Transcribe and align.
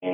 Welcome 0.00 0.12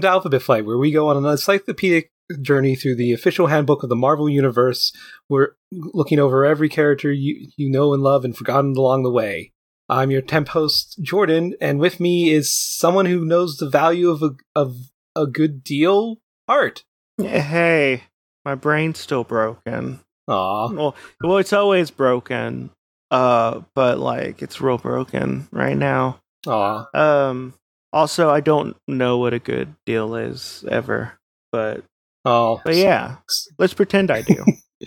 to 0.00 0.08
Alphabet 0.08 0.40
Flight, 0.40 0.64
where 0.64 0.78
we 0.78 0.90
go 0.90 1.08
on 1.08 1.18
an 1.18 1.26
encyclopedic 1.26 2.12
journey 2.40 2.74
through 2.74 2.96
the 2.96 3.12
official 3.12 3.46
handbook 3.48 3.82
of 3.82 3.88
the 3.88 3.96
Marvel 3.96 4.28
Universe. 4.28 4.92
We're 5.28 5.56
looking 5.72 6.18
over 6.18 6.44
every 6.44 6.68
character 6.68 7.12
you, 7.12 7.48
you 7.56 7.70
know 7.70 7.92
and 7.92 8.02
love 8.02 8.24
and 8.24 8.36
forgotten 8.36 8.76
along 8.76 9.02
the 9.02 9.10
way. 9.10 9.52
I'm 9.88 10.10
your 10.10 10.22
temp 10.22 10.48
host, 10.48 10.98
Jordan, 11.00 11.54
and 11.60 11.78
with 11.78 12.00
me 12.00 12.30
is 12.30 12.52
someone 12.52 13.06
who 13.06 13.24
knows 13.24 13.56
the 13.56 13.70
value 13.70 14.10
of 14.10 14.22
a, 14.22 14.30
of 14.56 14.76
a 15.14 15.26
good 15.26 15.62
deal, 15.62 16.18
Art. 16.48 16.82
Hey, 17.18 18.02
my 18.44 18.56
brain's 18.56 18.98
still 18.98 19.22
broken. 19.22 20.00
Aw. 20.28 20.72
Well, 20.72 20.96
well, 21.22 21.38
it's 21.38 21.52
always 21.52 21.90
broken. 21.90 22.70
Uh, 23.10 23.60
but 23.74 23.98
like 23.98 24.42
it's 24.42 24.60
real 24.60 24.78
broken 24.78 25.48
right 25.52 25.76
now. 25.76 26.18
Aw. 26.46 26.86
Um, 26.92 27.54
also, 27.92 28.30
I 28.30 28.40
don't 28.40 28.76
know 28.88 29.18
what 29.18 29.34
a 29.34 29.38
good 29.38 29.74
deal 29.86 30.16
is 30.16 30.64
ever, 30.68 31.18
but 31.52 31.84
Oh. 32.28 32.60
but 32.64 32.74
yeah, 32.74 33.16
let's 33.58 33.72
pretend 33.74 34.10
I 34.10 34.22
do. 34.22 34.44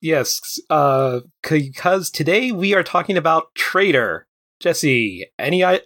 Yes, 0.00 0.40
uh, 0.68 1.20
because 1.44 2.10
today 2.10 2.50
we 2.50 2.74
are 2.74 2.82
talking 2.82 3.16
about 3.16 3.54
Trader. 3.54 4.26
Jesse, 4.58 5.26
any 5.38 5.62
I 5.62 5.82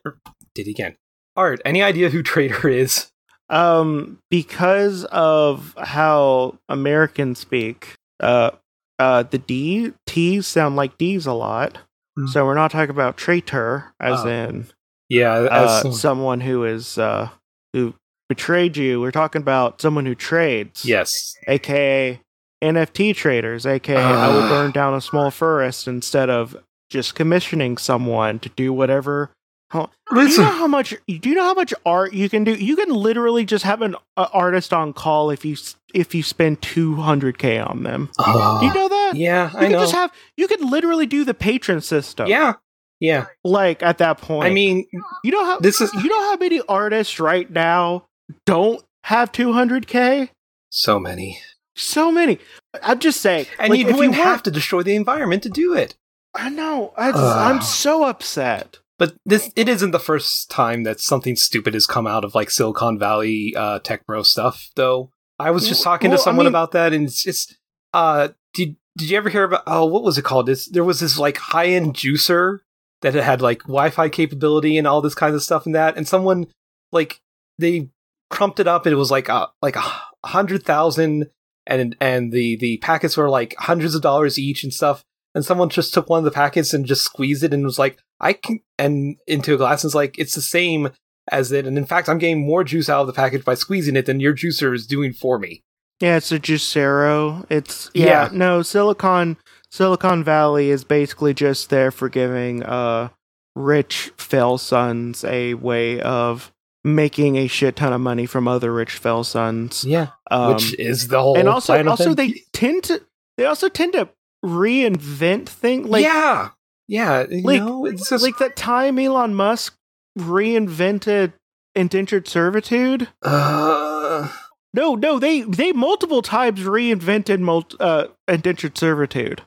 did 0.54 0.68
again? 0.68 0.96
Art, 1.36 1.60
any 1.66 1.82
idea 1.82 2.08
who 2.08 2.22
Trader 2.22 2.66
is? 2.68 3.12
um, 3.50 4.18
because 4.30 5.04
of 5.04 5.74
how 5.78 6.58
Americans 6.70 7.38
speak, 7.40 7.94
uh, 8.20 8.52
uh, 8.98 9.24
the 9.24 9.36
D 9.36 9.92
T's 10.06 10.46
sound 10.46 10.76
like 10.76 10.96
D's 10.96 11.26
a 11.26 11.34
lot. 11.34 11.76
Hmm. 12.16 12.26
So 12.28 12.46
we're 12.46 12.54
not 12.54 12.70
talking 12.70 12.88
about 12.88 13.18
traitor, 13.18 13.92
as 14.00 14.20
Oh. 14.24 14.28
in 14.28 14.66
Yeah, 15.10 15.34
uh, 15.34 15.90
someone 15.92 16.40
who 16.40 16.64
is 16.64 16.96
uh, 16.96 17.28
who 17.74 17.92
betrayed 18.28 18.76
you. 18.76 19.00
We're 19.00 19.10
talking 19.10 19.42
about 19.42 19.80
someone 19.80 20.06
who 20.06 20.14
trades. 20.14 20.84
yes. 20.84 21.34
aka 21.46 22.20
NFT 22.62 23.14
traders, 23.14 23.66
aka 23.66 23.96
I 23.96 24.34
would 24.34 24.48
burn 24.48 24.70
down 24.70 24.94
a 24.94 25.00
small 25.00 25.30
forest 25.30 25.86
instead 25.86 26.30
of 26.30 26.56
just 26.90 27.14
commissioning 27.14 27.76
someone 27.76 28.38
to 28.40 28.48
do 28.50 28.72
whatever. 28.72 29.30
How, 29.70 29.90
do 30.14 30.20
you 30.26 30.38
know 30.38 30.44
how 30.44 30.66
much? 30.68 30.94
Do 31.08 31.28
you 31.28 31.34
know 31.34 31.42
how 31.44 31.52
much 31.54 31.74
art 31.84 32.14
you 32.14 32.28
can 32.28 32.44
do? 32.44 32.54
You 32.54 32.76
can 32.76 32.88
literally 32.90 33.44
just 33.44 33.64
have 33.64 33.82
an 33.82 33.96
uh, 34.16 34.28
artist 34.32 34.72
on 34.72 34.92
call 34.92 35.30
if 35.30 35.44
you 35.44 35.56
if 35.92 36.14
you 36.14 36.22
spend 36.22 36.62
two 36.62 36.94
hundred 36.94 37.36
k 37.38 37.58
on 37.58 37.82
them. 37.82 38.08
Do 38.24 38.30
you 38.66 38.72
know 38.72 38.88
that? 38.88 39.12
yeah, 39.16 39.50
You 39.52 39.58
I 39.58 39.62
can 39.64 39.72
know. 39.72 39.80
just 39.80 39.92
have. 39.92 40.12
You 40.36 40.46
can 40.48 40.70
literally 40.70 41.06
do 41.06 41.24
the 41.24 41.34
patron 41.34 41.80
system. 41.80 42.28
yeah, 42.28 42.54
yeah. 43.00 43.26
Like 43.44 43.82
at 43.82 43.98
that 43.98 44.18
point. 44.18 44.46
I 44.46 44.50
mean, 44.50 44.86
you 45.24 45.30
know 45.32 45.44
how 45.44 45.58
this 45.58 45.80
is 45.80 45.92
you 45.94 46.08
know 46.08 46.20
how 46.30 46.36
many 46.36 46.60
artists 46.68 47.18
right 47.18 47.50
now 47.50 48.06
don't 48.44 48.82
have 49.04 49.32
two 49.32 49.52
hundred 49.52 49.86
k? 49.86 50.30
so 50.70 50.98
many, 50.98 51.40
So 51.74 52.10
many. 52.12 52.38
I'm 52.82 52.98
just 52.98 53.20
saying. 53.20 53.46
and 53.58 53.70
like, 53.70 53.78
you 53.80 53.86
wouldn't 53.86 54.00
want- 54.00 54.14
have 54.14 54.42
to 54.44 54.50
destroy 54.50 54.82
the 54.82 54.94
environment 54.96 55.42
to 55.44 55.48
do 55.48 55.74
it. 55.74 55.94
I 56.34 56.50
know. 56.50 56.92
I 56.98 57.12
just, 57.12 57.22
I'm 57.22 57.62
so 57.62 58.04
upset. 58.04 58.78
But 58.98 59.14
this 59.24 59.50
it 59.56 59.68
isn't 59.68 59.90
the 59.92 59.98
first 59.98 60.50
time 60.50 60.82
that 60.84 61.00
something 61.00 61.34
stupid 61.36 61.72
has 61.74 61.86
come 61.86 62.06
out 62.06 62.24
of 62.24 62.34
like 62.34 62.50
Silicon 62.50 62.98
Valley 62.98 63.54
uh, 63.56 63.78
tech 63.78 64.06
bro 64.06 64.22
stuff, 64.22 64.70
though. 64.74 65.10
I 65.38 65.50
was 65.50 65.68
just 65.68 65.84
Well, 65.84 65.94
talking 65.94 66.10
to 66.10 66.14
well, 66.16 66.20
I 66.22 66.24
someone 66.24 66.44
mean- 66.46 66.52
about 66.52 66.72
that, 66.72 66.92
and 66.92 67.06
it's 67.06 67.22
just 67.22 67.56
uh, 67.94 68.28
did 68.54 68.76
did 68.96 69.10
you 69.10 69.16
ever 69.18 69.28
hear 69.30 69.44
about? 69.44 69.62
Oh, 69.66 69.84
what 69.86 70.02
was 70.02 70.16
it 70.18 70.24
called? 70.24 70.46
This 70.46 70.66
there 70.68 70.84
was 70.84 71.00
this 71.00 71.18
like 71.18 71.36
high 71.38 71.66
end 71.68 71.94
juicer 71.94 72.60
that 73.02 73.14
had, 73.14 73.22
had 73.24 73.42
like 73.42 73.60
Wi-Fi 73.64 74.08
capability 74.08 74.76
and 74.78 74.86
all 74.86 75.00
this 75.02 75.14
kind 75.14 75.34
of 75.34 75.42
stuff 75.42 75.64
and 75.66 75.74
that, 75.74 75.96
and 75.96 76.08
someone 76.08 76.46
like 76.92 77.20
they 77.58 77.88
crumped 78.30 78.60
it 78.60 78.68
up, 78.68 78.86
it 78.86 78.94
was 78.94 79.10
like 79.10 79.28
a 79.28 79.48
like 79.62 79.76
a 79.76 79.84
hundred 80.24 80.64
thousand, 80.64 81.30
and 81.66 81.96
and 82.00 82.32
the 82.32 82.56
the 82.56 82.78
packets 82.78 83.16
were 83.16 83.30
like 83.30 83.54
hundreds 83.58 83.94
of 83.94 84.02
dollars 84.02 84.38
each 84.38 84.64
and 84.64 84.72
stuff 84.72 85.04
and 85.36 85.44
someone 85.44 85.68
just 85.68 85.92
took 85.92 86.08
one 86.08 86.16
of 86.18 86.24
the 86.24 86.30
packets 86.30 86.72
and 86.72 86.86
just 86.86 87.04
squeezed 87.04 87.44
it 87.44 87.52
and 87.52 87.62
was 87.62 87.78
like, 87.78 87.98
I 88.18 88.32
can, 88.32 88.60
and 88.78 89.16
into 89.26 89.52
a 89.52 89.58
glass 89.58 89.84
and 89.84 89.90
it's 89.90 89.94
like, 89.94 90.18
it's 90.18 90.34
the 90.34 90.40
same 90.40 90.88
as 91.30 91.52
it. 91.52 91.66
And 91.66 91.76
in 91.76 91.84
fact, 91.84 92.08
I'm 92.08 92.16
getting 92.16 92.46
more 92.46 92.64
juice 92.64 92.88
out 92.88 93.02
of 93.02 93.06
the 93.06 93.12
package 93.12 93.44
by 93.44 93.52
squeezing 93.52 93.96
it 93.96 94.06
than 94.06 94.18
your 94.18 94.34
juicer 94.34 94.74
is 94.74 94.86
doing 94.86 95.12
for 95.12 95.38
me. 95.38 95.62
Yeah, 96.00 96.16
it's 96.16 96.32
a 96.32 96.38
Juicero. 96.40 97.44
It's 97.50 97.90
yeah, 97.92 98.06
Yeah. 98.06 98.28
no 98.32 98.62
Silicon 98.62 99.36
Silicon 99.70 100.24
Valley 100.24 100.70
is 100.70 100.84
basically 100.84 101.34
just 101.34 101.68
there 101.68 101.90
for 101.90 102.08
giving 102.08 102.62
uh 102.62 103.10
rich 103.54 104.12
fell 104.16 104.56
sons 104.56 105.22
a 105.24 105.52
way 105.52 106.00
of 106.00 106.50
making 106.86 107.36
a 107.36 107.48
shit 107.48 107.76
ton 107.76 107.92
of 107.92 108.00
money 108.00 108.26
from 108.26 108.46
other 108.46 108.72
rich 108.72 108.92
fell 108.92 109.24
sons. 109.24 109.84
Yeah. 109.84 110.08
Um, 110.30 110.54
Which 110.54 110.78
is 110.78 111.08
the 111.08 111.20
whole 111.20 111.36
and 111.36 111.48
also 111.48 111.84
also 111.86 112.14
they 112.14 112.42
tend 112.52 112.84
to 112.84 113.02
they 113.36 113.44
also 113.44 113.68
tend 113.68 113.92
to 113.94 114.08
reinvent 114.44 115.48
things 115.48 115.88
like 115.88 116.04
yeah. 116.04 116.50
Yeah. 116.88 117.26
You 117.28 117.42
like- 117.42 117.60
know, 117.60 117.84
it's 117.86 118.08
just, 118.08 118.22
like 118.22 118.38
that 118.38 118.54
time 118.56 118.98
Elon 118.98 119.34
Musk 119.34 119.76
reinvented 120.18 121.32
indentured 121.74 122.28
servitude. 122.28 123.08
uh, 123.22 124.28
No, 124.72 124.94
no, 124.94 125.18
they 125.18 125.40
they 125.42 125.72
multiple 125.72 126.22
times 126.22 126.60
reinvented 126.60 127.40
uh, 127.80 128.06
indentured 128.28 128.78
servitude. 128.78 129.42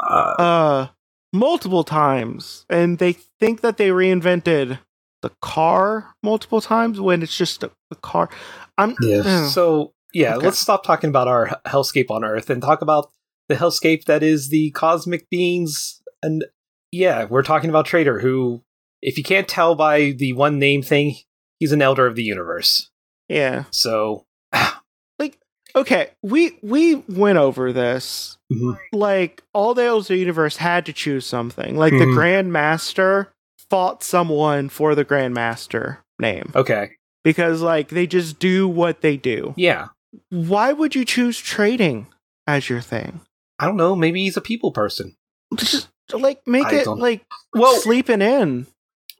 uh, 0.00 0.34
Uh, 0.38 0.86
multiple 1.34 1.84
times, 1.84 2.64
and 2.70 2.98
they 2.98 3.12
think 3.12 3.60
that 3.60 3.76
they 3.76 3.90
reinvented 3.90 4.78
the 5.22 5.30
car 5.42 6.14
multiple 6.22 6.60
times 6.60 7.00
when 7.00 7.22
it's 7.22 7.36
just 7.36 7.62
a, 7.62 7.70
a 7.90 7.96
car. 7.96 8.28
I'm 8.76 8.94
yeah. 9.00 9.48
So, 9.48 9.92
yeah, 10.14 10.36
Okay. 10.36 10.46
let's 10.46 10.58
stop 10.58 10.84
talking 10.84 11.10
about 11.10 11.28
our 11.28 11.60
hellscape 11.66 12.10
on 12.10 12.24
Earth 12.24 12.50
and 12.50 12.62
talk 12.62 12.82
about 12.82 13.10
the 13.48 13.54
hellscape 13.56 14.04
that 14.04 14.22
is 14.22 14.48
the 14.48 14.70
cosmic 14.72 15.28
beings. 15.30 16.00
And 16.22 16.44
yeah, 16.92 17.24
we're 17.24 17.42
talking 17.42 17.70
about 17.70 17.86
Trader, 17.86 18.20
who, 18.20 18.62
if 19.02 19.16
you 19.18 19.24
can't 19.24 19.48
tell 19.48 19.74
by 19.74 20.10
the 20.12 20.32
one 20.34 20.58
name 20.58 20.82
thing, 20.82 21.16
he's 21.58 21.72
an 21.72 21.82
elder 21.82 22.06
of 22.06 22.14
the 22.16 22.22
universe. 22.24 22.90
yeah. 23.28 23.64
So, 23.70 24.24
like, 25.18 25.38
Okay, 25.76 26.10
we 26.22 26.58
we 26.62 26.94
went 27.08 27.36
over 27.38 27.72
this. 27.74 28.38
Mhm. 28.50 28.78
Like 28.92 29.42
all 29.52 29.74
the 29.74 29.84
elders 29.84 30.06
of 30.06 30.14
the 30.14 30.18
universe 30.18 30.56
had 30.56 30.86
to 30.86 30.92
choose 30.94 31.26
something. 31.26 31.76
Like 31.76 31.92
the 31.92 32.06
Mhm. 32.06 32.14
Grand 32.14 32.52
Master 32.52 33.30
fought 33.70 34.02
someone 34.02 34.68
for 34.68 34.94
the 34.94 35.04
Grandmaster 35.04 35.98
name 36.18 36.52
okay. 36.54 36.90
because 37.24 37.60
like 37.62 37.88
they 37.88 38.06
just 38.06 38.38
do 38.38 38.66
what 38.68 39.00
they 39.00 39.16
do. 39.16 39.54
Yeah. 39.56 39.88
Why 40.30 40.72
would 40.72 40.94
you 40.94 41.04
choose 41.04 41.38
trading 41.38 42.06
as 42.46 42.68
your 42.68 42.80
thing? 42.80 43.20
I 43.58 43.66
don't 43.66 43.76
know. 43.76 43.94
Maybe 43.94 44.22
he's 44.24 44.36
a 44.36 44.40
people 44.40 44.72
person. 44.72 45.16
Just 45.56 45.88
like 46.12 46.40
make 46.46 46.66
I 46.66 46.76
it 46.76 46.84
don't- 46.84 46.98
like 46.98 47.24
Well, 47.54 47.74
sleeping 47.76 48.22
in. 48.22 48.66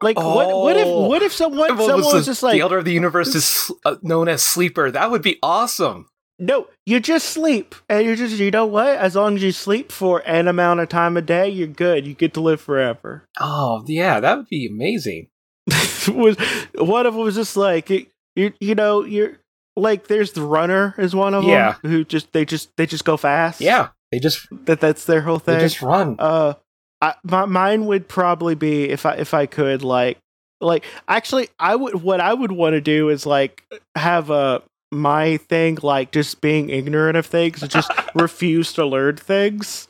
Like 0.00 0.16
what? 0.16 0.48
What 0.48 0.76
if? 0.76 0.86
Oh. 0.86 1.08
What 1.08 1.22
if 1.22 1.32
someone? 1.32 1.76
well, 1.76 1.86
someone 1.88 2.04
was 2.04 2.14
was 2.14 2.26
the, 2.26 2.30
just 2.30 2.42
like, 2.44 2.52
the 2.54 2.60
elder 2.60 2.78
of 2.78 2.84
the 2.84 2.92
universe 2.92 3.34
is 3.34 3.72
uh, 3.84 3.96
known 4.00 4.28
as 4.28 4.44
Sleeper. 4.44 4.92
That 4.92 5.10
would 5.10 5.22
be 5.22 5.38
awesome. 5.42 6.06
No, 6.38 6.68
you 6.86 7.00
just 7.00 7.30
sleep, 7.30 7.74
and 7.88 8.06
you're 8.06 8.14
just, 8.16 8.38
you 8.38 8.50
know 8.50 8.66
what? 8.66 8.96
As 8.96 9.16
long 9.16 9.36
as 9.36 9.42
you 9.42 9.50
sleep 9.50 9.90
for 9.90 10.22
an 10.26 10.46
amount 10.46 10.80
of 10.80 10.88
time 10.88 11.16
a 11.16 11.22
day, 11.22 11.48
you're 11.48 11.66
good. 11.66 12.06
You 12.06 12.14
get 12.14 12.34
to 12.34 12.40
live 12.40 12.60
forever. 12.60 13.24
Oh, 13.40 13.82
yeah, 13.86 14.20
that 14.20 14.36
would 14.36 14.48
be 14.48 14.66
amazing. 14.66 15.28
was 16.08 16.36
one 16.74 17.06
of 17.06 17.14
them 17.14 17.22
was 17.22 17.34
just 17.34 17.56
like 17.56 17.90
you, 17.90 18.52
you, 18.60 18.74
know, 18.74 19.04
you're 19.04 19.38
like 19.76 20.06
there's 20.06 20.32
the 20.32 20.42
runner 20.42 20.94
is 20.96 21.14
one 21.14 21.34
of 21.34 21.42
them. 21.42 21.50
Yeah. 21.50 21.74
who 21.82 22.04
just 22.04 22.32
they 22.32 22.44
just 22.44 22.74
they 22.76 22.86
just 22.86 23.04
go 23.04 23.16
fast. 23.16 23.60
Yeah, 23.60 23.88
they 24.12 24.18
just 24.18 24.46
that 24.66 24.80
that's 24.80 25.04
their 25.04 25.22
whole 25.22 25.38
thing. 25.38 25.54
they 25.54 25.60
thing. 25.60 25.68
just 25.68 25.82
run. 25.82 26.16
Uh, 26.18 26.54
I, 27.00 27.14
my, 27.22 27.44
mine 27.46 27.86
would 27.86 28.08
probably 28.08 28.54
be 28.54 28.88
if 28.88 29.04
I 29.04 29.14
if 29.14 29.34
I 29.34 29.46
could 29.46 29.82
like 29.82 30.18
like 30.60 30.84
actually 31.06 31.48
I 31.58 31.76
would 31.76 32.02
what 32.02 32.20
I 32.20 32.32
would 32.34 32.52
want 32.52 32.74
to 32.74 32.80
do 32.80 33.08
is 33.10 33.26
like 33.26 33.64
have 33.94 34.30
a 34.30 34.62
my 34.90 35.36
thing 35.36 35.78
like 35.82 36.12
just 36.12 36.40
being 36.40 36.70
ignorant 36.70 37.16
of 37.16 37.26
things 37.26 37.60
just 37.68 37.90
refuse 38.14 38.72
to 38.74 38.84
learn 38.86 39.16
things. 39.16 39.86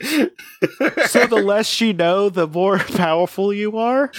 So 1.07 1.27
the 1.27 1.41
less 1.43 1.81
you 1.81 1.93
know, 1.93 2.29
the 2.29 2.47
more 2.47 2.79
powerful 2.97 3.53
you 3.53 3.79
are. 3.79 4.11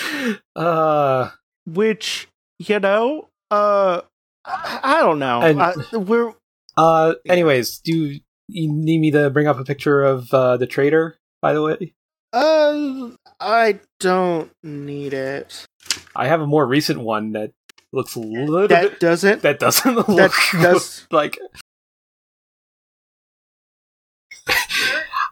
uh, 0.56 1.30
Which 1.66 2.28
you 2.60 2.80
know, 2.80 3.28
uh, 3.52 4.02
I, 4.46 4.80
I 4.84 5.00
don't 5.02 5.20
know. 5.20 5.42
And- 5.42 5.62
I, 5.62 5.74
we're 5.98 6.34
uh. 6.78 7.16
Anyways, 7.28 7.80
do 7.80 7.94
you, 7.96 8.20
you 8.48 8.72
need 8.72 9.00
me 9.00 9.12
to 9.12 9.30
bring 9.30 9.48
up 9.48 9.60
a 9.60 9.64
picture 9.66 10.02
of 10.04 10.34
uh, 10.34 10.58
the 10.58 10.68
trader? 10.68 11.18
by 11.42 11.54
the 11.54 11.62
way? 11.62 11.94
Uh, 12.34 13.12
I 13.40 13.80
don't 14.00 14.52
need 14.62 15.14
it. 15.14 15.66
I 16.16 16.28
have 16.28 16.42
a 16.42 16.48
more 16.48 16.66
recent 16.68 17.00
one 17.00 17.32
that 17.32 17.52
looks 17.92 18.16
a 18.16 18.20
little 18.20 18.68
That 18.68 18.92
bit 18.92 19.00
doesn't. 19.00 19.42
that 19.42 19.60
doesn't 19.60 19.96
look 20.08 20.08
That 20.08 20.32
does- 20.62 21.08
like 21.12 21.38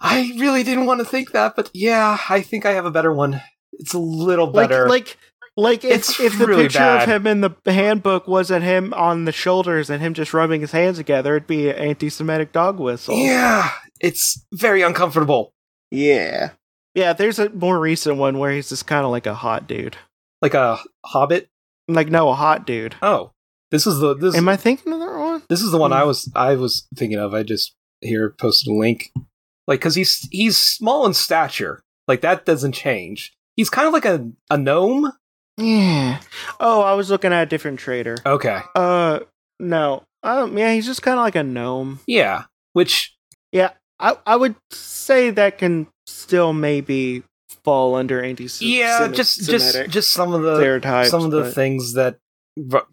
I 0.02 0.32
really 0.40 0.64
didn't 0.64 0.86
want 0.86 1.00
to 1.00 1.06
think 1.06 1.32
that, 1.32 1.56
but 1.56 1.70
yeah, 1.74 2.18
I 2.30 2.42
think 2.42 2.66
I 2.66 2.74
have 2.74 2.86
a 2.86 2.92
better 2.92 3.12
one. 3.14 3.42
It's 3.74 3.94
a 3.94 4.00
little 4.00 4.50
like 4.52 4.70
better. 4.70 4.88
like 4.88 5.18
like 5.56 5.84
if, 5.84 5.92
It's 5.92 6.20
if 6.20 6.38
the 6.38 6.46
really 6.48 6.64
picture 6.64 6.80
bad. 6.80 7.10
of 7.10 7.16
him 7.16 7.28
in 7.28 7.42
the 7.42 7.52
handbook 7.66 8.28
wasn't 8.28 8.64
him 8.64 8.94
on 8.94 9.26
the 9.26 9.32
shoulders 9.32 9.90
and 9.90 10.02
him 10.02 10.14
just 10.14 10.34
rubbing 10.34 10.62
his 10.62 10.72
hands 10.72 10.98
together, 10.98 11.36
it'd 11.36 11.48
be 11.48 11.70
an 11.70 11.76
anti-Semitic 11.78 12.52
dog 12.52 12.80
whistle. 12.80 13.18
yeah, 13.18 13.72
it's 14.00 14.46
very 14.54 14.82
uncomfortable. 14.84 15.54
yeah, 15.90 16.52
yeah. 16.94 17.14
There's 17.14 17.40
a 17.40 17.50
more 17.50 17.80
recent 17.80 18.18
one 18.18 18.38
where 18.38 18.52
he's 18.52 18.70
just 18.70 18.86
kind 18.88 19.04
of 19.04 19.12
like 19.12 19.26
a 19.26 19.34
hot 19.36 19.68
dude. 19.68 19.98
Like 20.42 20.54
a 20.54 20.80
hobbit. 21.06 21.50
Like 21.88 22.10
no, 22.10 22.30
a 22.30 22.34
hot 22.36 22.66
dude. 22.66 22.96
Oh, 23.02 23.32
this 23.72 23.88
is 23.88 24.00
the 24.00 24.14
this 24.16 24.36
Am 24.36 24.50
I 24.50 24.58
thinking 24.58 24.94
of 24.94 25.00
the 25.00 25.08
wrong 25.08 25.32
one? 25.34 25.44
this 25.50 25.62
is 25.62 25.72
the 25.72 25.78
one 25.78 25.92
Hmm. 25.92 25.98
I 25.98 26.04
was 26.04 26.30
I 26.36 26.56
was 26.56 26.88
thinking 26.96 27.20
of. 27.20 27.34
I 27.34 27.44
just 27.44 27.74
here 28.02 28.36
posted 28.40 28.72
a 28.72 28.76
link. 28.76 29.12
Like 29.68 29.82
cuz 29.82 29.96
he's 29.96 30.28
he's 30.32 30.58
small 30.58 31.06
in 31.06 31.14
stature. 31.14 31.82
Like 32.08 32.22
that 32.22 32.46
doesn't 32.46 32.74
change. 32.74 33.34
He's 33.56 33.70
kind 33.70 33.88
of 33.88 33.94
like 33.94 34.06
a 34.06 34.30
a 34.50 34.58
gnome. 34.58 35.12
Yeah. 35.58 36.20
Oh, 36.60 36.82
I 36.82 36.94
was 36.94 37.10
looking 37.10 37.34
at 37.34 37.44
a 37.44 37.46
different 37.48 37.80
trader. 37.80 38.16
Okay. 38.26 38.60
Uh, 38.76 39.22
no. 39.60 40.04
Um, 40.24 40.58
yeah, 40.58 40.72
he's 40.74 40.86
just 40.86 41.02
kind 41.02 41.18
of 41.18 41.24
like 41.24 41.36
a 41.36 41.44
gnome. 41.44 42.00
Yeah, 42.06 42.44
which 42.74 43.16
Yeah, 43.52 43.72
I 44.00 44.18
I 44.26 44.36
would 44.36 44.56
say 44.72 45.32
that 45.32 45.58
can 45.58 45.88
still 46.06 46.54
maybe 46.54 47.24
fall 47.68 47.96
under 47.96 48.24
anti. 48.24 48.48
yeah, 48.62 49.10
just 49.12 49.44
just 49.50 49.90
just 49.90 50.12
some 50.12 50.34
of 50.34 50.42
the 50.42 51.06
some 51.10 51.26
of 51.26 51.32
the 51.32 51.42
but- 51.42 51.54
things 51.54 51.94
that 51.94 52.20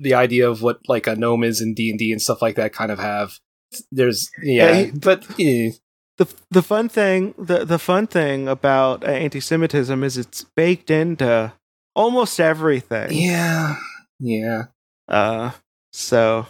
the 0.01 0.15
idea 0.15 0.51
of 0.51 0.63
what 0.63 0.81
like 0.89 1.07
a 1.07 1.15
gnome 1.15 1.45
is 1.45 1.61
in 1.61 1.75
D 1.75 1.91
and 1.91 1.99
D 1.99 2.11
and 2.11 2.21
stuff 2.21 2.43
like 2.43 2.57
that 2.57 2.73
kind 2.73 2.91
of 2.91 2.99
have. 2.99 3.39
There's 3.93 4.31
yeah, 4.43 4.71
Yeah, 4.81 4.91
but 4.95 5.25
eh, 5.39 5.71
the 6.19 6.27
the 6.51 6.63
fun 6.63 6.89
thing 6.89 7.35
the 7.39 7.65
the 7.65 7.79
fun 7.79 8.07
thing 8.09 8.49
about 8.49 9.05
uh, 9.05 9.11
anti-Semitism 9.11 10.03
is 10.03 10.19
it's 10.19 10.43
baked 10.57 10.91
into 10.91 11.53
almost 11.95 12.41
everything. 12.41 13.13
yeah, 13.13 13.77
yeah. 14.19 14.65
Uh, 15.09 15.53
so 15.93 16.47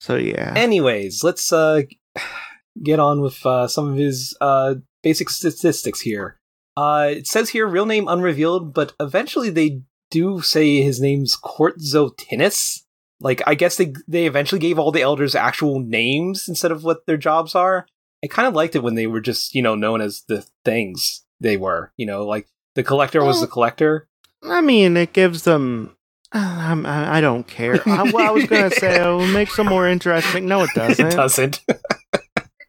so 0.00 0.16
yeah. 0.16 0.52
Anyways, 0.54 1.24
let's 1.24 1.50
uh 1.52 1.82
get 2.82 3.00
on 3.00 3.20
with 3.22 3.44
uh, 3.46 3.68
some 3.68 3.88
of 3.90 3.96
his 3.96 4.36
uh 4.40 4.74
basic 5.02 5.30
statistics 5.30 6.00
here. 6.02 6.38
Uh, 6.76 7.08
it 7.10 7.26
says 7.26 7.50
here 7.50 7.66
real 7.66 7.86
name 7.86 8.08
unrevealed, 8.08 8.74
but 8.74 8.92
eventually 8.98 9.50
they 9.50 9.82
do 10.10 10.40
say 10.40 10.82
his 10.82 11.00
name's 11.00 11.36
Quartzotinus. 11.36 12.82
Like 13.20 13.42
I 13.46 13.54
guess 13.54 13.76
they 13.76 13.94
they 14.08 14.26
eventually 14.26 14.58
gave 14.58 14.78
all 14.78 14.92
the 14.92 15.02
elders 15.02 15.34
actual 15.34 15.80
names 15.80 16.48
instead 16.48 16.72
of 16.72 16.84
what 16.84 17.06
their 17.06 17.16
jobs 17.16 17.54
are. 17.54 17.86
I 18.22 18.26
kind 18.26 18.48
of 18.48 18.54
liked 18.54 18.74
it 18.74 18.82
when 18.82 18.94
they 18.94 19.06
were 19.06 19.20
just 19.20 19.54
you 19.54 19.62
know 19.62 19.74
known 19.74 20.00
as 20.00 20.22
the 20.28 20.46
things 20.64 21.24
they 21.40 21.56
were. 21.56 21.92
You 21.96 22.06
know, 22.06 22.26
like 22.26 22.48
the 22.74 22.82
collector 22.82 23.24
was 23.24 23.40
the 23.40 23.46
collector. 23.46 24.08
I 24.42 24.60
mean, 24.60 24.96
it 24.96 25.12
gives 25.12 25.44
them. 25.44 25.96
I'm, 26.32 26.84
I 26.84 27.18
I 27.18 27.20
don't 27.20 27.46
care. 27.46 27.80
I, 27.86 28.10
well, 28.10 28.28
I 28.28 28.30
was 28.32 28.46
gonna 28.46 28.70
say 28.70 29.00
it 29.00 29.32
makes 29.32 29.56
them 29.56 29.68
more 29.68 29.88
interesting. 29.88 30.46
No, 30.46 30.64
it 30.64 30.70
doesn't. 30.74 31.06
it 31.06 31.10
doesn't. 31.16 31.60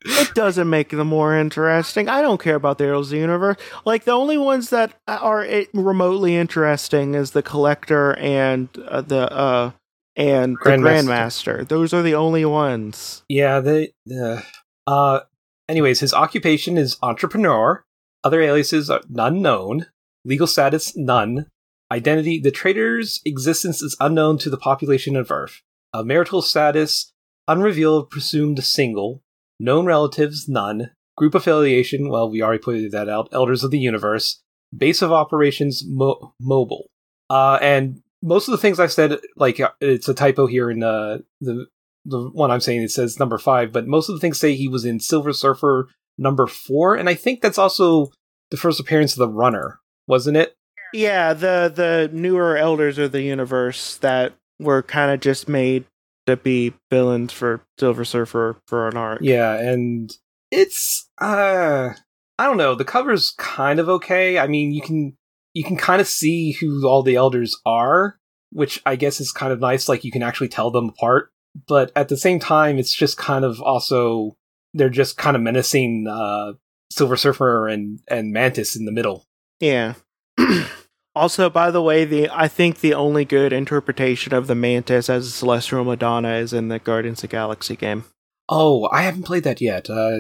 It 0.06 0.36
doesn't 0.36 0.69
make 0.69 0.90
them 0.90 1.07
more 1.07 1.36
interesting. 1.36 2.07
I 2.07 2.22
don't 2.22 2.40
care 2.40 2.56
about 2.56 2.78
the 2.78 2.86
Heroes 2.86 3.07
of 3.07 3.12
the 3.12 3.18
Universe. 3.18 3.57
Like 3.86 4.04
the 4.04 4.12
only 4.12 4.38
ones 4.38 4.69
that 4.69 4.94
are 5.07 5.44
it 5.44 5.69
remotely 5.74 6.36
interesting 6.36 7.16
is 7.16 7.31
the 7.31 7.42
Collector 7.42 8.16
and 8.18 8.69
uh, 8.88 9.02
the 9.02 9.31
uh 9.31 9.72
and 10.16 10.57
Grandmaster. 10.60 10.63
the 10.63 10.90
Grandmaster. 10.90 11.68
Those 11.68 11.94
are 11.94 12.02
the 12.02 12.16
only 12.16 12.46
ones. 12.46 13.24
Yeah, 13.28 13.60
they. 13.60 13.94
Uh, 14.10 14.42
uh, 14.88 15.22
anyways, 15.68 16.00
his 16.00 16.13
occupation 16.13 16.78
is 16.78 16.98
entrepreneur. 17.02 17.84
Other 18.24 18.42
aliases 18.42 18.90
are 18.90 19.02
none 19.10 19.42
known. 19.42 19.88
Legal 20.24 20.48
status 20.48 20.96
none. 20.96 21.48
Identity: 21.92 22.40
the 22.40 22.52
trader's 22.52 23.22
existence 23.25 23.81
is 23.81 23.98
unknown 24.00 24.38
to 24.40 24.50
the 24.50 24.57
population 24.57 25.16
of 25.16 25.31
Earth. 25.31 25.62
Uh, 25.94 26.04
marital 26.04 26.42
status 26.42 27.12
unrevealed, 27.48 28.10
presumed 28.10 28.63
single. 28.63 29.22
Known 29.60 29.86
relatives 29.86 30.48
none. 30.48 30.92
Group 31.18 31.36
affiliation: 31.36 32.10
well, 32.10 32.30
we 32.30 32.42
already 32.42 32.62
pointed 32.62 32.92
that 32.92 33.10
out. 33.10 33.30
Elders 33.31 33.63
of 33.63 33.72
the 33.72 33.80
Universe. 33.80 34.42
Base 34.75 35.02
of 35.02 35.12
operations: 35.12 35.84
mo- 35.86 36.34
mobile. 36.40 36.90
Uh, 37.30 37.57
and 37.62 38.02
most 38.22 38.48
of 38.48 38.52
the 38.52 38.57
things 38.57 38.80
I 38.80 38.88
said, 38.88 39.19
like 39.38 39.60
uh, 39.60 39.72
it's 39.80 40.10
a 40.10 40.13
typo 40.13 40.48
here 40.48 40.69
in 40.69 40.84
uh, 40.84 41.19
the 41.40 41.68
the 42.06 42.30
one 42.30 42.52
I'm 42.52 42.60
saying 42.60 42.81
it 42.81 42.92
says 42.92 43.19
number 43.19 43.38
five, 43.38 43.72
but 43.72 43.88
most 43.88 44.10
of 44.10 44.16
the 44.16 44.19
things 44.19 44.40
say 44.40 44.56
he 44.56 44.68
was 44.68 44.86
in 44.86 45.00
Silver 45.00 45.34
Surfer 45.34 45.90
number 46.18 46.48
four, 46.48 46.96
and 46.96 47.10
I 47.10 47.16
think 47.16 47.42
that's 47.42 47.57
also 47.57 48.12
the 48.52 48.57
first 48.57 48.80
appearance 48.80 49.13
of 49.13 49.19
the 49.19 49.30
Runner, 49.30 49.80
wasn't 50.07 50.38
it? 50.38 50.56
Yeah, 50.94 51.34
the 51.34 51.72
the 51.74 52.10
newer 52.13 52.57
Elders 52.57 52.98
of 52.98 53.12
the 53.12 53.24
Universe 53.24 53.98
that 53.98 54.34
were 54.60 54.84
kind 54.84 55.12
of 55.12 55.19
just 55.19 55.50
made 55.50 55.86
to 56.27 56.38
be 56.38 56.74
villains 56.89 57.31
for 57.31 57.62
Silver 57.80 58.06
Surfer 58.06 58.62
for 58.68 58.88
an 58.88 58.98
arc. 58.98 59.19
Yeah, 59.22 59.54
and 59.57 60.12
it's 60.51 61.10
uh 61.19 61.92
I 62.38 62.45
don't 62.45 62.57
know, 62.57 62.75
the 62.75 62.86
cover's 62.86 63.31
kind 63.38 63.80
of 63.80 63.89
okay. 63.89 64.38
I 64.38 64.48
mean, 64.48 64.72
you 64.72 64.81
can 64.81 65.18
you 65.54 65.63
can 65.63 65.77
kind 65.77 66.01
of 66.01 66.07
see 66.07 66.51
who 66.51 66.86
all 66.88 67.04
the 67.04 67.16
elders 67.16 67.60
are, 67.66 68.19
which 68.51 68.81
I 68.86 68.95
guess 68.95 69.22
is 69.22 69.31
kind 69.31 69.54
of 69.54 69.60
nice 69.60 69.88
like 69.88 70.04
you 70.04 70.12
can 70.12 70.24
actually 70.24 70.50
tell 70.50 70.72
them 70.72 70.89
apart, 70.89 71.31
but 71.68 71.92
at 71.95 72.10
the 72.10 72.18
same 72.18 72.39
time 72.39 72.78
it's 72.78 72.94
just 72.94 73.18
kind 73.18 73.45
of 73.45 73.62
also 73.62 74.36
they're 74.74 74.89
just 74.89 75.18
kind 75.18 75.36
of 75.36 75.42
menacing 75.42 76.07
uh 76.07 76.54
Silver 76.92 77.18
Surfer 77.18 77.68
and 77.68 78.00
and 78.07 78.31
Mantis 78.31 78.75
in 78.75 78.86
the 78.86 78.92
middle. 78.92 79.25
Yeah. 79.60 79.94
also, 81.15 81.50
by 81.50 81.71
the 81.71 81.81
way, 81.81 82.06
the 82.06 82.29
I 82.31 82.47
think 82.47 82.79
the 82.81 82.94
only 82.94 83.25
good 83.25 83.53
interpretation 83.53 84.33
of 84.33 84.47
the 84.47 84.56
Mantis 84.56 85.09
as 85.09 85.27
a 85.27 85.31
Celestial 85.31 85.83
Madonna 85.83 86.33
is 86.35 86.53
in 86.53 86.67
the 86.67 86.79
Guardians 86.79 87.19
of 87.23 87.29
the 87.29 87.35
Galaxy 87.35 87.75
game. 87.75 88.06
Oh, 88.50 88.88
I 88.91 89.01
haven't 89.03 89.23
played 89.23 89.44
that 89.44 89.62
yet. 89.62 89.89
Uh, 89.89 90.19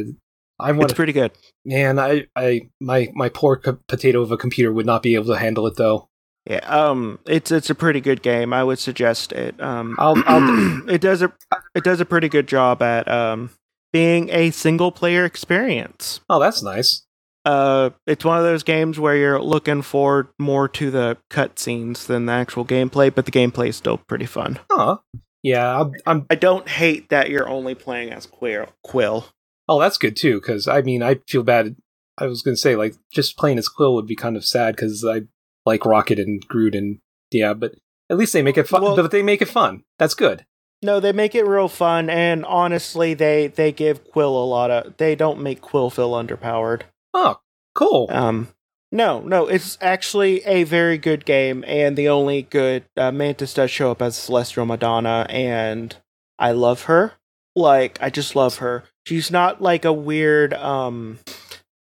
I 0.59 0.71
want 0.71 0.85
It's 0.85 0.93
pretty 0.93 1.13
good. 1.13 1.31
man. 1.65 1.99
I, 1.99 2.27
I, 2.35 2.69
my, 2.79 3.11
my 3.13 3.29
poor 3.29 3.57
co- 3.57 3.77
potato 3.87 4.21
of 4.21 4.31
a 4.31 4.37
computer 4.37 4.71
would 4.71 4.85
not 4.85 5.03
be 5.03 5.15
able 5.15 5.25
to 5.33 5.37
handle 5.37 5.67
it 5.67 5.75
though. 5.75 6.07
Yeah, 6.49 6.57
um, 6.67 7.19
it's 7.25 7.51
it's 7.51 7.69
a 7.71 7.75
pretty 7.75 7.99
good 8.01 8.21
game. 8.21 8.53
I 8.53 8.63
would 8.63 8.77
suggest 8.79 9.31
it. 9.31 9.59
Um, 9.61 9.95
I'll- 9.99 10.23
I'll- 10.27 10.89
it 10.89 11.01
does 11.01 11.21
a 11.21 11.33
it 11.73 11.83
does 11.83 11.99
a 11.99 12.05
pretty 12.05 12.29
good 12.29 12.47
job 12.47 12.81
at 12.81 13.07
um 13.11 13.49
being 13.91 14.29
a 14.29 14.51
single 14.51 14.91
player 14.91 15.23
experience. 15.25 16.19
Oh, 16.29 16.39
that's 16.39 16.61
nice. 16.63 17.04
Uh, 17.45 17.91
it's 18.07 18.25
one 18.25 18.37
of 18.37 18.43
those 18.43 18.63
games 18.63 18.99
where 18.99 19.15
you're 19.15 19.41
looking 19.41 19.81
forward 19.83 20.29
more 20.39 20.67
to 20.69 20.89
the 20.89 21.17
cutscenes 21.29 22.07
than 22.07 22.25
the 22.25 22.33
actual 22.33 22.65
gameplay, 22.65 23.13
but 23.13 23.25
the 23.25 23.31
gameplay 23.31 23.67
is 23.69 23.75
still 23.75 23.97
pretty 23.97 24.25
fun. 24.25 24.59
Huh? 24.71 24.97
Yeah, 25.43 25.81
I'm, 25.81 25.91
I'm. 26.07 26.25
I 26.31 26.35
don't 26.35 26.67
hate 26.67 27.09
that 27.09 27.29
you're 27.29 27.47
only 27.47 27.75
playing 27.75 28.11
as 28.11 28.25
Quill. 28.25 28.67
Quill. 28.83 29.27
Oh, 29.69 29.79
that's 29.79 29.99
good 29.99 30.15
too. 30.15 30.39
Because 30.41 30.67
I 30.67 30.81
mean, 30.81 31.03
I 31.03 31.19
feel 31.27 31.43
bad. 31.43 31.75
I 32.17 32.25
was 32.25 32.41
gonna 32.41 32.57
say 32.57 32.75
like 32.75 32.95
just 33.13 33.37
playing 33.37 33.59
as 33.59 33.69
Quill 33.69 33.93
would 33.93 34.07
be 34.07 34.15
kind 34.15 34.37
of 34.37 34.45
sad 34.45 34.75
because 34.75 35.05
I 35.05 35.21
like 35.65 35.85
Rocket 35.85 36.17
and 36.17 36.45
Groot 36.47 36.73
and 36.73 36.97
yeah, 37.31 37.53
but 37.53 37.73
at 38.09 38.17
least 38.17 38.33
they 38.33 38.41
make 38.41 38.57
it 38.57 38.67
fun. 38.67 38.81
Well- 38.81 38.95
but 38.95 39.11
they 39.11 39.21
make 39.21 39.41
it 39.41 39.47
fun. 39.49 39.83
That's 39.99 40.15
good. 40.15 40.45
No, 40.81 40.99
they 40.99 41.11
make 41.13 41.33
it 41.35 41.45
real 41.45 41.67
fun, 41.67 42.09
and 42.09 42.45
honestly, 42.45 43.13
they 43.13 43.47
they 43.47 43.71
give 43.71 44.03
Quill 44.03 44.35
a 44.35 44.45
lot 44.45 44.71
of. 44.71 44.97
They 44.97 45.15
don't 45.15 45.41
make 45.41 45.61
Quill 45.61 45.89
feel 45.89 46.11
underpowered. 46.11 46.81
Oh, 47.17 47.39
cool. 47.73 48.07
Um, 48.09 48.49
no, 48.91 49.21
no, 49.21 49.47
it's 49.47 49.77
actually 49.81 50.43
a 50.45 50.65
very 50.65 50.97
good 50.97 51.23
game, 51.25 51.63
and 51.65 51.95
the 51.97 52.09
only 52.09 52.41
good 52.41 52.83
uh, 52.97 53.11
Mantis 53.11 53.53
does 53.53 53.71
show 53.71 53.89
up 53.91 54.01
as 54.01 54.17
Celestial 54.17 54.65
Madonna, 54.65 55.25
and 55.29 55.95
I 56.37 56.51
love 56.51 56.83
her. 56.83 57.13
Like, 57.55 57.97
I 58.01 58.09
just 58.09 58.35
love 58.35 58.57
her. 58.57 58.83
She's 59.05 59.31
not 59.31 59.61
like 59.61 59.85
a 59.85 59.93
weird, 59.93 60.53
um, 60.55 61.19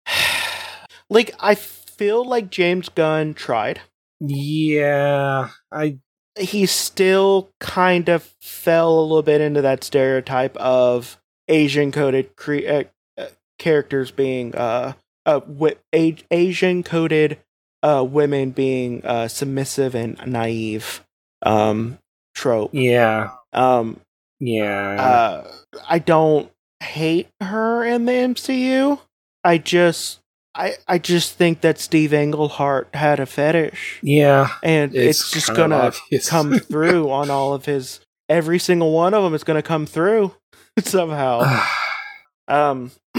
like 1.10 1.34
I 1.40 1.56
feel 1.56 2.24
like 2.24 2.50
James 2.50 2.88
Gunn 2.88 3.34
tried. 3.34 3.80
yeah, 4.20 5.48
I. 5.72 5.98
He 6.36 6.66
still 6.66 7.52
kind 7.60 8.08
of 8.08 8.24
fell 8.40 8.98
a 8.98 9.02
little 9.02 9.22
bit 9.22 9.40
into 9.40 9.62
that 9.62 9.84
stereotype 9.84 10.56
of 10.56 11.16
Asian 11.46 11.92
coded 11.92 12.34
cre- 12.34 12.66
uh, 12.68 12.82
uh, 13.16 13.26
characters 13.60 14.10
being 14.10 14.52
uh 14.56 14.94
uh 15.26 15.40
wi- 15.40 15.76
a- 15.94 16.16
Asian 16.30 16.82
coded 16.82 17.38
uh 17.82 18.04
women 18.08 18.50
being 18.50 19.04
uh 19.04 19.28
submissive 19.28 19.94
and 19.94 20.18
naive 20.26 21.04
um 21.42 21.98
trope. 22.34 22.70
Yeah, 22.72 23.30
Um 23.52 24.00
yeah. 24.40 24.96
uh 25.02 25.52
I 25.88 25.98
don't 25.98 26.50
hate 26.82 27.28
her 27.40 27.84
in 27.84 28.04
the 28.06 28.12
MCU. 28.12 29.00
I 29.42 29.58
just 29.58 30.20
I 30.54 30.74
I 30.86 30.98
just 30.98 31.34
think 31.34 31.60
that 31.62 31.78
Steve 31.78 32.12
Englehart 32.14 32.88
had 32.94 33.18
a 33.20 33.26
fetish, 33.26 33.98
Yeah, 34.02 34.48
and 34.62 34.94
it's, 34.94 35.20
it's, 35.20 35.30
just 35.32 35.54
gonna 35.54 35.76
obvious. 35.76 36.28
come 36.28 36.58
through 36.58 37.10
on 37.10 37.30
all 37.30 37.52
of 37.54 37.64
his. 37.66 38.00
Every 38.28 38.58
single 38.58 38.92
one 38.92 39.12
of 39.14 39.22
them 39.22 39.34
is 39.34 39.44
gonna 39.44 39.62
come 39.62 39.84
through 39.86 40.34
somehow. 40.78 41.42
Um, 42.46 42.90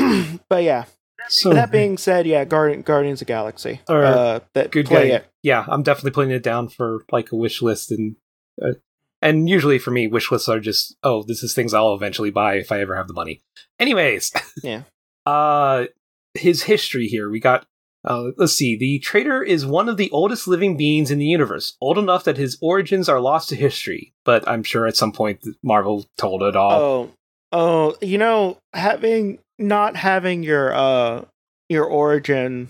but 0.50 0.62
yeah. 0.64 0.86
So 1.30 1.54
that 1.54 1.72
being 1.72 1.98
said, 1.98 2.26
yeah, 2.26 2.46
Guardian, 2.46 2.82
Guardians 2.82 3.22
of 3.22 3.28
the 3.28 3.34
Galaxy. 3.34 3.82
Right. 3.90 4.04
Uh, 4.06 4.40
that 4.54 4.72
good 4.72 4.86
play 4.88 5.10
guy. 5.10 5.16
it. 5.18 5.28
Yeah, 5.44 5.66
I'm 5.68 5.84
definitely 5.84 6.12
putting 6.12 6.32
it 6.32 6.44
down 6.44 6.70
for 6.70 7.06
like 7.12 7.32
a 7.32 7.36
wish 7.36 7.62
list, 7.62 7.92
and 7.92 8.16
uh, 8.64 8.74
and 9.22 9.50
usually 9.50 9.80
for 9.80 9.92
me, 9.92 10.08
wish 10.08 10.32
lists 10.32 10.50
are 10.50 10.60
just 10.60 10.96
oh, 11.04 11.24
this 11.24 11.44
is 11.44 11.54
things 11.54 11.74
I'll 11.74 11.94
eventually 11.94 12.32
buy 12.32 12.56
if 12.56 12.72
I 12.72 12.80
ever 12.82 12.96
have 12.96 13.08
the 13.08 13.14
money. 13.14 13.42
Anyways, 13.80 14.32
Yeah. 14.64 14.84
uh, 15.26 15.86
his 16.34 16.64
history 16.64 17.08
here 17.08 17.30
we 17.30 17.40
got. 17.40 17.66
Uh, 18.08 18.30
let's 18.38 18.54
see. 18.54 18.78
The 18.78 19.00
traitor 19.00 19.42
is 19.42 19.66
one 19.66 19.90
of 19.90 19.98
the 19.98 20.12
oldest 20.12 20.48
living 20.48 20.78
beings 20.78 21.10
in 21.10 21.18
the 21.18 21.26
universe, 21.26 21.76
old 21.82 21.98
enough 21.98 22.24
that 22.26 22.38
his 22.38 22.56
origins 22.62 23.10
are 23.10 23.20
lost 23.20 23.50
to 23.50 23.56
history. 23.56 24.14
But 24.24 24.48
I'm 24.48 24.62
sure 24.62 24.86
at 24.86 24.96
some 24.96 25.12
point 25.12 25.40
Marvel 25.64 26.06
told 26.16 26.44
it 26.44 26.56
all. 26.56 26.72
Oh, 26.82 27.12
oh, 27.52 27.96
you 28.02 28.20
know, 28.20 28.60
having 28.74 29.40
not 29.58 29.96
having 29.96 30.44
your 30.44 30.74
uh 30.74 31.26
your 31.70 31.86
origin 31.86 32.70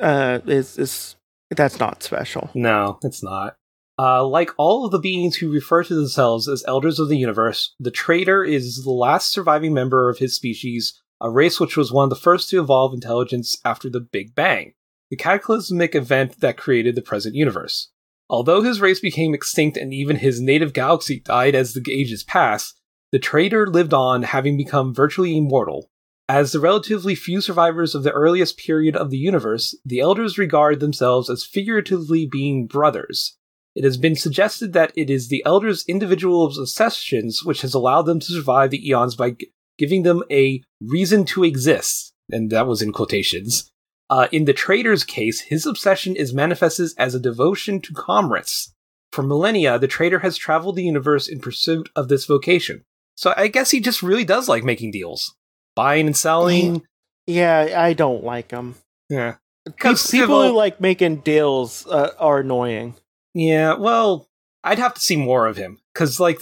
uh 0.00 0.40
is 0.46 0.78
is 0.78 1.16
that's 1.50 1.78
not 1.78 2.02
special. 2.02 2.50
No, 2.54 2.98
it's 3.02 3.22
not. 3.22 3.56
Uh, 3.96 4.26
like 4.26 4.50
all 4.58 4.84
of 4.84 4.90
the 4.90 4.98
beings 4.98 5.36
who 5.36 5.52
refer 5.52 5.84
to 5.84 5.94
themselves 5.94 6.48
as 6.48 6.64
elders 6.66 6.98
of 6.98 7.08
the 7.08 7.16
universe, 7.16 7.74
the 7.78 7.92
traitor 7.92 8.42
is 8.42 8.82
the 8.82 8.90
last 8.90 9.30
surviving 9.30 9.72
member 9.72 10.08
of 10.08 10.18
his 10.18 10.34
species, 10.34 11.00
a 11.20 11.30
race 11.30 11.60
which 11.60 11.76
was 11.76 11.92
one 11.92 12.04
of 12.04 12.10
the 12.10 12.16
first 12.16 12.50
to 12.50 12.60
evolve 12.60 12.92
intelligence 12.92 13.56
after 13.64 13.88
the 13.88 14.00
Big 14.00 14.34
Bang, 14.34 14.72
the 15.10 15.16
cataclysmic 15.16 15.94
event 15.94 16.40
that 16.40 16.56
created 16.56 16.96
the 16.96 17.02
present 17.02 17.36
universe. 17.36 17.90
Although 18.28 18.62
his 18.62 18.80
race 18.80 19.00
became 19.00 19.32
extinct 19.32 19.76
and 19.76 19.94
even 19.94 20.16
his 20.16 20.40
native 20.40 20.72
galaxy 20.72 21.20
died 21.20 21.54
as 21.54 21.74
the 21.74 21.84
ages 21.92 22.24
passed, 22.24 22.80
the 23.12 23.18
traitor 23.20 23.68
lived 23.68 23.94
on, 23.94 24.24
having 24.24 24.56
become 24.56 24.92
virtually 24.92 25.36
immortal. 25.36 25.88
As 26.28 26.52
the 26.52 26.60
relatively 26.60 27.14
few 27.14 27.42
survivors 27.42 27.94
of 27.94 28.02
the 28.02 28.12
earliest 28.12 28.56
period 28.56 28.96
of 28.96 29.10
the 29.10 29.18
universe, 29.18 29.76
the 29.84 30.00
elders 30.00 30.38
regard 30.38 30.80
themselves 30.80 31.28
as 31.28 31.44
figuratively 31.44 32.26
being 32.26 32.66
brothers. 32.66 33.36
It 33.74 33.84
has 33.84 33.98
been 33.98 34.16
suggested 34.16 34.72
that 34.72 34.92
it 34.96 35.10
is 35.10 35.28
the 35.28 35.44
elders' 35.44 35.84
individual 35.86 36.46
obsessions 36.46 37.44
which 37.44 37.60
has 37.60 37.74
allowed 37.74 38.02
them 38.02 38.20
to 38.20 38.32
survive 38.32 38.70
the 38.70 38.88
eons 38.88 39.16
by 39.16 39.32
g- 39.32 39.50
giving 39.76 40.02
them 40.02 40.22
a 40.30 40.62
reason 40.80 41.24
to 41.26 41.44
exist, 41.44 42.14
and 42.30 42.50
that 42.50 42.66
was 42.66 42.80
in 42.80 42.92
quotations. 42.92 43.70
Uh, 44.08 44.28
in 44.32 44.46
the 44.46 44.52
trader's 44.52 45.04
case, 45.04 45.40
his 45.40 45.66
obsession 45.66 46.16
is 46.16 46.32
manifested 46.32 46.90
as 46.96 47.14
a 47.14 47.20
devotion 47.20 47.80
to 47.80 47.92
commerce. 47.92 48.72
For 49.12 49.22
millennia, 49.22 49.78
the 49.78 49.88
trader 49.88 50.20
has 50.20 50.36
traveled 50.36 50.76
the 50.76 50.84
universe 50.84 51.28
in 51.28 51.40
pursuit 51.40 51.90
of 51.94 52.08
this 52.08 52.24
vocation. 52.24 52.82
So 53.16 53.34
I 53.36 53.48
guess 53.48 53.72
he 53.72 53.80
just 53.80 54.02
really 54.02 54.24
does 54.24 54.48
like 54.48 54.64
making 54.64 54.92
deals, 54.92 55.34
buying 55.74 56.06
and 56.06 56.16
selling. 56.16 56.82
Yeah, 57.26 57.74
I 57.76 57.92
don't 57.92 58.24
like 58.24 58.48
them. 58.48 58.76
Yeah. 59.08 59.36
because 59.64 60.10
People, 60.10 60.48
who 60.48 60.54
like 60.54 60.80
making 60.80 61.16
deals 61.18 61.86
uh, 61.86 62.10
are 62.18 62.40
annoying. 62.40 62.94
Yeah, 63.34 63.74
well, 63.74 64.28
I'd 64.62 64.78
have 64.78 64.94
to 64.94 65.00
see 65.00 65.16
more 65.16 65.46
of 65.46 65.56
him 65.56 65.80
because, 65.92 66.20
like, 66.20 66.40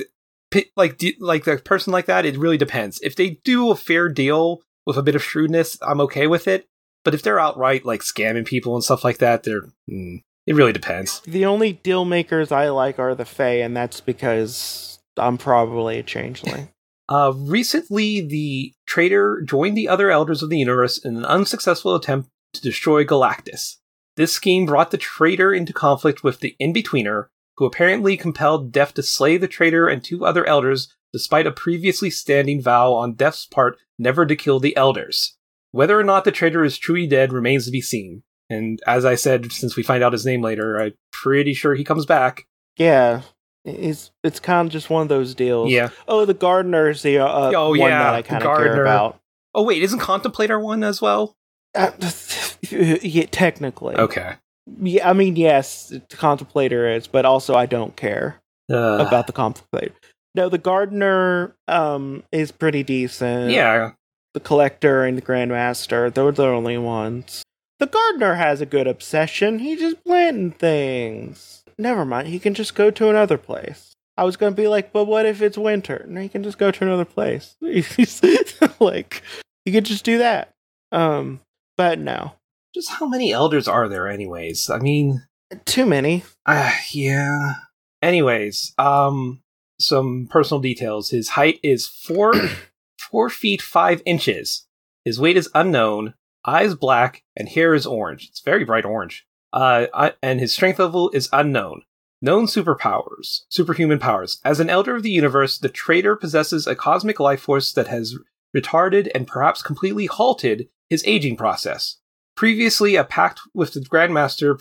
like, 0.77 1.03
like 1.19 1.47
a 1.47 1.57
person 1.57 1.93
like 1.93 2.07
that, 2.07 2.27
it 2.27 2.37
really 2.37 2.59
depends. 2.59 3.01
If 3.03 3.17
they 3.17 3.41
do 3.45 3.71
a 3.71 3.77
fair 3.77 4.09
deal 4.09 4.63
with 4.87 4.97
a 4.97 5.03
bit 5.03 5.15
of 5.15 5.23
shrewdness, 5.23 5.79
I'm 5.83 6.01
okay 6.03 6.27
with 6.27 6.47
it. 6.47 6.69
But 7.05 7.15
if 7.15 7.23
they're 7.23 7.41
outright 7.41 7.85
like 7.85 8.03
scamming 8.03 8.47
people 8.47 8.75
and 8.75 8.85
stuff 8.85 9.03
like 9.03 9.19
that, 9.19 9.43
they're 9.43 9.67
mm, 9.91 10.23
it 10.47 10.55
really 10.55 10.73
depends. 10.73 11.21
The 11.21 11.47
only 11.47 11.73
deal 11.73 12.05
makers 12.05 12.53
I 12.53 12.69
like 12.69 12.99
are 12.99 13.15
the 13.15 13.25
Fae, 13.25 13.61
and 13.61 13.77
that's 13.77 14.01
because 14.01 15.01
I'm 15.17 15.39
probably 15.39 15.99
a 15.99 16.03
changeling. 16.03 16.69
Uh, 17.09 17.33
recently, 17.37 18.21
the 18.21 18.73
traitor 18.87 19.43
joined 19.43 19.77
the 19.77 19.89
other 19.89 20.11
elders 20.11 20.43
of 20.43 20.51
the 20.51 20.59
universe 20.59 20.99
in 20.99 21.17
an 21.17 21.25
unsuccessful 21.25 21.95
attempt 21.95 22.29
to 22.55 22.63
destroy 22.63 23.05
Galactus. 23.05 23.77
This 24.17 24.33
scheme 24.33 24.67
brought 24.67 24.91
the 24.91 24.99
traitor 24.99 25.53
into 25.53 25.73
conflict 25.73 26.23
with 26.23 26.41
the 26.41 26.55
In-Betweener, 26.59 27.27
who 27.57 27.65
apparently 27.65 28.17
compelled 28.17 28.73
Death 28.73 28.95
to 28.95 29.03
slay 29.03 29.37
the 29.37 29.49
traitor 29.49 29.89
and 29.89 30.03
two 30.03 30.25
other 30.25 30.45
elders, 30.47 30.95
despite 31.13 31.47
a 31.47 31.53
previously 31.53 32.11
standing 32.11 32.61
vow 32.63 32.93
on 32.93 33.15
Death's 33.15 33.47
part 33.47 33.79
never 33.99 34.27
to 34.27 34.37
kill 34.37 34.61
the 34.61 34.77
elders. 34.77 35.37
Whether 35.71 35.99
or 35.99 36.05
not 36.05 36.25
the 36.25 36.33
traitor 36.33 36.65
is 36.65 36.79
truly 36.79 37.07
dead 37.07 37.33
remains 37.33 37.65
to 37.65 37.71
be 37.71 37.81
seen. 37.81 38.23
And 38.51 38.81
as 38.87 39.05
I 39.05 39.15
said, 39.15 39.51
since 39.53 39.77
we 39.77 39.83
find 39.83 40.03
out 40.03 40.13
his 40.13 40.27
name 40.27 40.43
later, 40.43 40.79
I'm 40.79 40.93
pretty 41.11 41.55
sure 41.55 41.75
he 41.75 41.85
comes 41.85 42.05
back. 42.05 42.47
yeah, 42.77 43.23
it's 43.65 44.11
it's 44.25 44.41
kind 44.41 44.67
of 44.67 44.73
just 44.73 44.91
one 44.91 45.03
of 45.03 45.09
those 45.09 45.35
deals. 45.35 45.71
Yeah. 45.71 45.91
Oh, 46.09 46.25
the 46.25 46.35
gardener's 46.35 47.03
the 47.03 47.19
uh, 47.19 47.53
Oh, 47.55 47.71
one 47.71 47.79
yeah, 47.79 47.99
that 48.05 48.15
I 48.15 48.23
kind 48.23 48.43
of 48.43 48.57
care 48.57 48.83
about. 48.83 49.19
Oh 49.55 49.63
wait, 49.63 49.83
isn't 49.83 49.99
Contemplator 49.99 50.59
one 50.59 50.83
as 50.83 51.01
well? 51.03 51.37
Uh, 51.75 51.91
yeah, 52.71 53.27
technically. 53.31 53.97
Okay. 53.97 54.35
Yeah, 54.81 55.09
I 55.09 55.13
mean, 55.13 55.37
yes, 55.37 55.89
the 55.89 56.17
contemplator 56.17 56.89
is, 56.89 57.07
but 57.07 57.25
also 57.25 57.55
I 57.55 57.67
don't 57.67 57.97
care 57.97 58.41
Uh, 58.71 59.05
about 59.07 59.27
the 59.27 59.33
contemplator. 59.33 59.95
No, 60.35 60.49
the 60.49 60.59
gardener 60.59 61.55
um 61.69 62.23
is 62.33 62.53
pretty 62.53 62.83
decent. 62.83 63.51
yeah, 63.51 63.93
the 64.35 64.41
collector 64.41 65.05
and 65.05 65.19
the 65.19 65.23
grandmaster, 65.23 66.13
they're 66.13 66.33
the 66.33 66.47
only 66.47 66.79
ones. 66.79 67.43
The 67.79 67.87
gardener 67.87 68.35
has 68.35 68.61
a 68.61 68.67
good 68.67 68.87
obsession. 68.87 69.59
He 69.59 69.77
just 69.77 70.03
planting 70.05 70.53
things. 70.53 71.62
Never 71.79 72.05
mind. 72.05 72.29
He 72.29 72.39
can 72.39 72.55
just 72.55 72.75
go 72.75 72.91
to 72.91 73.09
another 73.09 73.39
place. 73.39 73.93
I 74.17 74.25
was 74.25 74.37
gonna 74.37 74.55
be 74.55 74.69
like, 74.69 74.93
but 74.93 75.05
what 75.07 75.25
if 75.27 75.41
it's 75.41 75.57
winter? 75.59 76.05
No, 76.09 76.21
he 76.21 76.29
can 76.29 76.43
just 76.43 76.59
go 76.59 76.71
to 76.71 76.85
another 76.85 77.05
place. 77.05 77.57
Like, 78.81 79.23
he 79.65 79.73
could 79.73 79.85
just 79.85 80.05
do 80.05 80.19
that. 80.19 80.53
Um, 80.91 81.41
but 81.77 81.99
no, 81.99 82.33
just 82.75 82.91
how 82.91 83.07
many 83.07 83.33
elders 83.33 83.69
are 83.69 83.89
there, 83.89 84.09
anyways? 84.09 84.69
I 84.71 84.79
mean, 84.79 85.23
too 85.65 85.87
many. 85.87 86.25
uh, 86.47 86.73
yeah. 86.93 87.55
Anyways, 88.03 88.75
um, 88.79 89.41
some 89.81 90.27
personal 90.31 90.61
details. 90.61 91.11
His 91.11 91.31
height 91.31 91.61
is 91.63 91.87
four 91.87 92.33
four 92.99 93.31
feet 93.31 93.63
five 93.63 94.03
inches. 94.05 94.67
His 95.05 95.19
weight 95.21 95.37
is 95.37 95.49
unknown. 95.55 96.15
Eyes 96.45 96.75
black 96.75 97.23
and 97.37 97.49
hair 97.49 97.73
is 97.75 97.87
orange. 97.87 98.27
It's 98.29 98.41
very 98.41 98.65
bright 98.65 98.85
orange. 98.85 99.25
Uh, 99.53 100.11
and 100.23 100.41
his 100.41 100.53
strength 100.53 100.79
level 100.79 101.11
is 101.11 101.29
unknown. 101.33 101.83
Known 102.21 102.47
superpowers, 102.47 103.43
superhuman 103.49 103.99
powers. 103.99 104.41
As 104.45 104.61
an 104.61 104.71
elder 104.71 104.95
of 104.97 105.03
the 105.03 105.11
universe, 105.11 105.59
the 105.59 105.69
traitor 105.69 106.15
possesses 106.15 106.67
a 106.67 106.77
cosmic 106.77 107.19
life 107.19 107.41
force 107.41 107.73
that 107.73 107.89
has 107.89 108.17
retarded 108.57 109.11
and 109.15 109.27
perhaps 109.27 109.63
completely 109.63 110.07
halted 110.07 110.69
his 110.89 111.03
aging 111.07 111.37
process. 111.37 111.97
Previously, 112.37 112.97
a 112.97 113.05
pact 113.05 113.41
with 113.53 113.75
the 113.75 113.81
Grandmaster 113.81 114.57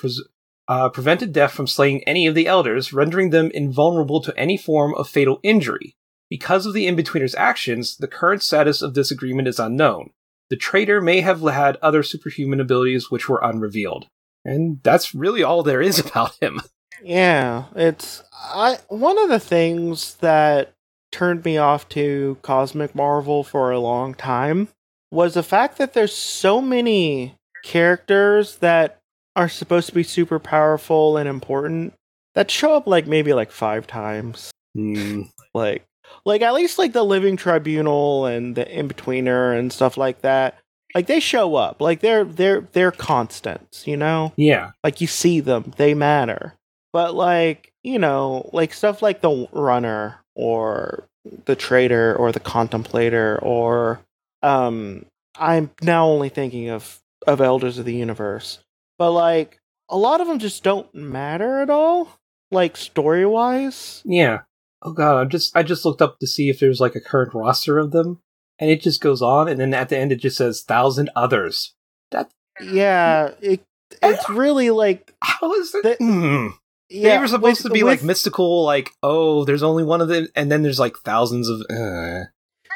uh, 0.67 0.89
prevented 0.89 1.33
Death 1.33 1.51
from 1.51 1.67
slaying 1.67 2.03
any 2.05 2.25
of 2.27 2.35
the 2.35 2.47
elders, 2.47 2.93
rendering 2.93 3.29
them 3.29 3.51
invulnerable 3.53 4.21
to 4.21 4.37
any 4.37 4.57
form 4.57 4.95
of 4.95 5.07
fatal 5.07 5.39
injury. 5.43 5.95
Because 6.29 6.65
of 6.65 6.73
the 6.73 6.87
In-Betweener's 6.87 7.35
actions, 7.35 7.97
the 7.97 8.07
current 8.07 8.41
status 8.41 8.81
of 8.81 8.93
this 8.93 9.11
agreement 9.11 9.47
is 9.47 9.59
unknown. 9.59 10.11
The 10.49 10.55
traitor 10.55 11.01
may 11.01 11.21
have 11.21 11.41
had 11.41 11.77
other 11.77 12.03
superhuman 12.03 12.59
abilities 12.59 13.11
which 13.11 13.29
were 13.29 13.41
unrevealed. 13.43 14.07
And 14.43 14.79
that's 14.83 15.13
really 15.13 15.43
all 15.43 15.63
there 15.63 15.81
is 15.81 15.99
about 16.05 16.35
him. 16.41 16.61
Yeah, 17.03 17.65
it's 17.75 18.23
I 18.33 18.77
one 18.87 19.17
of 19.17 19.29
the 19.29 19.39
things 19.39 20.15
that 20.15 20.73
turned 21.11 21.43
me 21.43 21.57
off 21.57 21.89
to 21.89 22.37
Cosmic 22.41 22.95
Marvel 22.95 23.43
for 23.43 23.71
a 23.71 23.79
long 23.79 24.13
time 24.13 24.69
was 25.11 25.33
the 25.33 25.43
fact 25.43 25.77
that 25.77 25.93
there's 25.93 26.15
so 26.15 26.61
many 26.61 27.35
characters 27.63 28.57
that 28.57 28.99
are 29.35 29.49
supposed 29.49 29.87
to 29.87 29.95
be 29.95 30.03
super 30.03 30.39
powerful 30.39 31.17
and 31.17 31.27
important 31.27 31.93
that 32.33 32.49
show 32.49 32.75
up 32.75 32.87
like 32.87 33.07
maybe 33.07 33.33
like 33.33 33.51
5 33.51 33.87
times. 33.87 34.51
Hmm. 34.75 35.23
Like 35.53 35.83
like 36.23 36.41
at 36.41 36.53
least 36.53 36.79
like 36.79 36.93
the 36.93 37.03
Living 37.03 37.35
Tribunal 37.35 38.25
and 38.25 38.55
the 38.55 38.65
In-Betweener 38.71 39.57
and 39.57 39.71
stuff 39.71 39.97
like 39.97 40.21
that. 40.21 40.57
Like 40.95 41.07
they 41.07 41.19
show 41.19 41.55
up. 41.55 41.81
Like 41.81 41.99
they're 42.01 42.23
they're 42.25 42.61
they're 42.71 42.91
constants, 42.91 43.87
you 43.87 43.97
know? 43.97 44.33
Yeah. 44.35 44.71
like 44.83 45.01
you 45.01 45.07
see 45.07 45.39
them 45.39 45.73
they 45.77 45.93
matter 45.93 46.55
but 46.93 47.15
like 47.15 47.71
you 47.83 47.97
know 47.97 48.49
like 48.53 48.73
stuff 48.73 49.01
like 49.01 49.21
the 49.21 49.47
runner 49.53 50.19
or 50.35 51.05
the 51.45 51.55
trader 51.55 52.15
or 52.15 52.31
the 52.31 52.39
contemplator 52.39 53.39
or 53.41 54.01
um 54.43 55.05
i'm 55.37 55.69
now 55.81 56.05
only 56.07 56.29
thinking 56.29 56.69
of 56.69 56.99
of 57.27 57.39
elders 57.41 57.77
of 57.77 57.85
the 57.85 57.93
universe 57.95 58.59
but 58.99 59.11
like 59.11 59.59
a 59.89 59.97
lot 59.97 60.19
of 60.21 60.27
them 60.27 60.39
just 60.39 60.63
don't 60.63 60.93
matter 60.93 61.59
at 61.61 61.69
all 61.69 62.09
like 62.51 62.75
story 62.75 63.25
wise 63.25 64.01
Yeah. 64.05 64.39
Oh 64.83 64.93
god, 64.93 65.17
I 65.17 65.25
just 65.25 65.55
I 65.55 65.61
just 65.63 65.85
looked 65.85 66.01
up 66.01 66.17
to 66.19 66.27
see 66.27 66.49
if 66.49 66.59
there's 66.59 66.81
like 66.81 66.95
a 66.95 66.99
current 67.01 67.33
roster 67.35 67.77
of 67.77 67.91
them, 67.91 68.19
and 68.61 68.69
it 68.69 68.81
just 68.81 69.01
goes 69.01 69.21
on, 69.21 69.49
and 69.49 69.59
then 69.59 69.73
at 69.73 69.89
the 69.89 69.97
end 69.97 70.13
it 70.13 70.17
just 70.21 70.37
says 70.37 70.61
thousand 70.61 71.09
others. 71.15 71.73
That 72.11 72.31
yeah, 72.61 73.31
it, 73.41 73.61
it's 74.01 74.29
really 74.29 74.69
like 74.69 75.13
How 75.21 75.53
is 75.55 75.75
it? 75.75 75.83
The- 75.83 75.95
Hmm. 76.05 76.47
yeah, 76.89 77.15
they 77.15 77.19
were 77.19 77.27
supposed 77.27 77.63
with- 77.63 77.71
to 77.71 77.73
be 77.73 77.83
like 77.83 78.03
mystical, 78.03 78.63
like 78.63 78.91
oh, 79.03 79.43
there's 79.43 79.63
only 79.63 79.83
one 79.83 79.99
of 80.01 80.07
them, 80.07 80.27
and 80.35 80.49
then 80.51 80.61
there's 80.63 80.79
like 80.79 80.95
thousands 80.99 81.49
of. 81.49 81.61
Uh. 81.69 82.25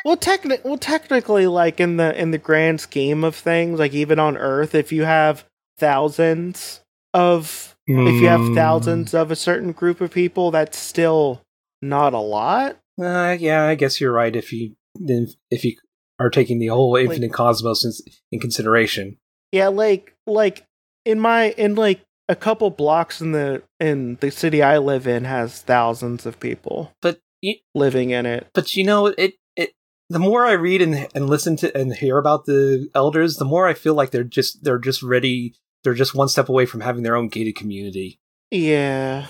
Well, 0.04 0.18
techni- 0.18 0.63
well, 0.63 0.77
technically, 0.77 1.48
like 1.48 1.80
in 1.80 1.98
the 1.98 2.20
in 2.22 2.32
the 2.32 2.38
grand 2.38 2.82
scheme 2.82 3.24
of 3.24 3.36
things, 3.36 3.80
like 3.80 3.94
even 3.94 4.20
on 4.20 4.38
Earth, 4.38 4.75
if 4.75 4.92
you 4.92 5.04
have 5.04 5.46
thousands 5.80 6.82
of 7.13 7.75
if 7.88 8.22
you 8.22 8.27
have 8.27 8.42
Hmm. 8.42 8.56
thousands 8.56 9.13
of 9.13 9.32
a 9.32 9.36
certain 9.36 9.72
group 9.72 10.01
of 10.01 10.12
people, 10.12 10.51
that's 10.51 10.77
still 10.77 11.42
not 11.82 12.13
a 12.13 12.20
lot. 12.20 12.77
Uh, 13.00 13.36
yeah, 13.39 13.63
I 13.65 13.75
guess 13.75 14.00
you're 14.01 14.12
right. 14.12 14.36
If 14.36 14.51
you 14.54 14.75
then 14.95 15.27
if 15.51 15.63
you 15.63 15.75
are 16.19 16.29
taking 16.29 16.59
the 16.59 16.67
whole 16.67 16.95
infinite 16.95 17.33
cosmos 17.33 17.83
in, 17.83 17.91
in 18.31 18.39
consideration. 18.39 19.17
Yeah, 19.51 19.67
like 19.67 20.13
like 20.25 20.65
in 21.05 21.19
my 21.19 21.51
in 21.51 21.75
like 21.75 22.01
a 22.29 22.35
couple 22.35 22.69
blocks 22.71 23.21
in 23.21 23.31
the 23.33 23.61
in 23.79 24.17
the 24.21 24.31
city 24.31 24.61
I 24.63 24.77
live 24.79 25.07
in 25.07 25.25
has 25.25 25.61
thousands 25.61 26.25
of 26.25 26.39
people 26.39 26.91
But 27.01 27.19
you, 27.41 27.55
living 27.75 28.09
in 28.09 28.25
it. 28.25 28.47
but 28.53 28.75
you 28.75 28.83
know 28.83 29.07
it 29.07 29.35
it 29.55 29.73
the 30.09 30.19
more 30.19 30.45
I 30.45 30.53
read 30.53 30.81
and 30.81 31.07
and 31.13 31.29
listen 31.29 31.55
to 31.57 31.77
and 31.77 31.93
hear 31.93 32.17
about 32.17 32.45
the 32.45 32.89
elders, 32.95 33.37
the 33.37 33.45
more 33.45 33.67
I 33.67 33.73
feel 33.73 33.93
like 33.93 34.11
they're 34.11 34.23
just 34.23 34.63
they're 34.63 34.79
just 34.79 35.03
ready. 35.03 35.53
They're 35.83 35.93
just 35.93 36.15
one 36.15 36.29
step 36.29 36.49
away 36.49 36.65
from 36.65 36.81
having 36.81 37.03
their 37.03 37.15
own 37.15 37.27
gated 37.27 37.55
community. 37.55 38.19
Yeah, 38.51 39.27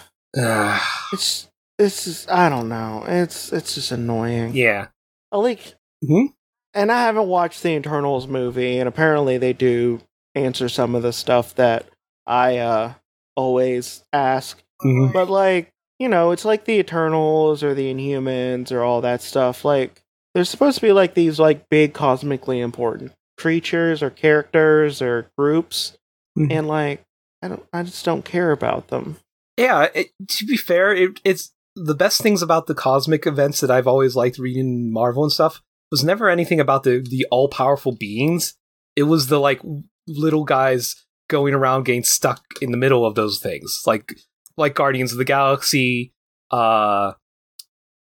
it's 1.12 1.50
it's 1.77 2.05
just, 2.05 2.31
I 2.31 2.48
don't 2.50 2.69
know. 2.69 3.03
It's 3.07 3.51
it's 3.51 3.75
just 3.75 3.91
annoying. 3.91 4.55
yeah. 4.55 4.88
I 5.32 5.38
like, 5.38 5.75
Mhm. 6.03 6.34
and 6.74 6.91
I 6.91 7.03
haven't 7.03 7.27
watched 7.27 7.63
the 7.63 7.70
Eternals 7.75 8.27
movie, 8.27 8.77
and 8.79 8.88
apparently 8.88 9.38
they 9.38 9.53
do 9.53 10.01
answer 10.36 10.70
some 10.70 10.96
of 10.96 11.03
the 11.03 11.13
stuff 11.13 11.55
that 11.55 11.86
I 12.27 12.58
uh 12.58 12.94
always 13.36 14.03
ask. 14.13 14.62
Mhm. 14.84 15.12
But 15.13 15.29
like, 15.29 15.70
you 16.00 16.08
know, 16.10 16.32
it's 16.32 16.46
like 16.46 16.65
the 16.65 16.79
Eternals 16.79 17.63
or 17.63 17.74
the 17.74 17.94
Inhumans 17.94 18.72
or 18.72 18.82
all 18.82 19.01
that 19.01 19.22
stuff. 19.22 19.63
Like, 19.65 20.01
they're 20.34 20.44
supposed 20.46 20.75
to 20.77 20.82
be 20.82 20.91
like 20.91 21.13
these 21.13 21.39
like 21.39 21.70
big 21.70 21.94
cosmically 21.94 22.60
important 22.60 23.13
creatures 23.38 24.01
or 24.03 24.10
characters 24.10 25.01
or 25.01 25.27
groups, 25.38 25.98
Mhm. 26.38 26.51
and 26.51 26.67
like, 26.67 27.01
I 27.41 27.48
don't, 27.50 27.63
I 27.74 27.84
just 27.84 28.03
don't 28.05 28.25
care 28.25 28.51
about 28.51 28.88
them. 28.88 29.17
Yeah, 29.58 29.89
it, 29.94 30.12
to 30.29 30.46
be 30.46 30.58
fair, 30.58 30.94
it, 30.94 31.20
it's 31.24 31.51
the 31.75 31.96
best 31.96 32.22
things 32.22 32.41
about 32.41 32.67
the 32.67 32.75
cosmic 32.75 33.27
events 33.27 33.60
that 33.62 33.72
I've 33.72 33.88
always 33.88 34.15
liked 34.15 34.39
reading 34.39 34.91
Marvel 34.91 35.24
and 35.24 35.32
stuff 35.32 35.62
was 35.91 36.03
never 36.03 36.29
anything 36.29 36.60
about 36.60 36.84
the 36.84 37.05
the 37.08 37.25
all 37.32 37.48
powerful 37.48 37.94
beings. 37.96 38.55
It 38.96 39.03
was 39.03 39.27
the 39.27 39.39
like 39.39 39.62
little 40.08 40.46
guys 40.46 41.05
going 41.27 41.53
around 41.53 41.84
getting 41.84 42.03
stuck 42.03 42.44
in 42.62 42.72
the 42.72 42.77
middle 42.77 43.05
of 43.05 43.15
those 43.15 43.39
things, 43.39 43.82
like 43.86 44.13
like 44.58 44.75
Guardians 44.75 45.12
of 45.12 45.17
the 45.17 45.25
Galaxy. 45.25 46.13
Uh, 46.51 47.13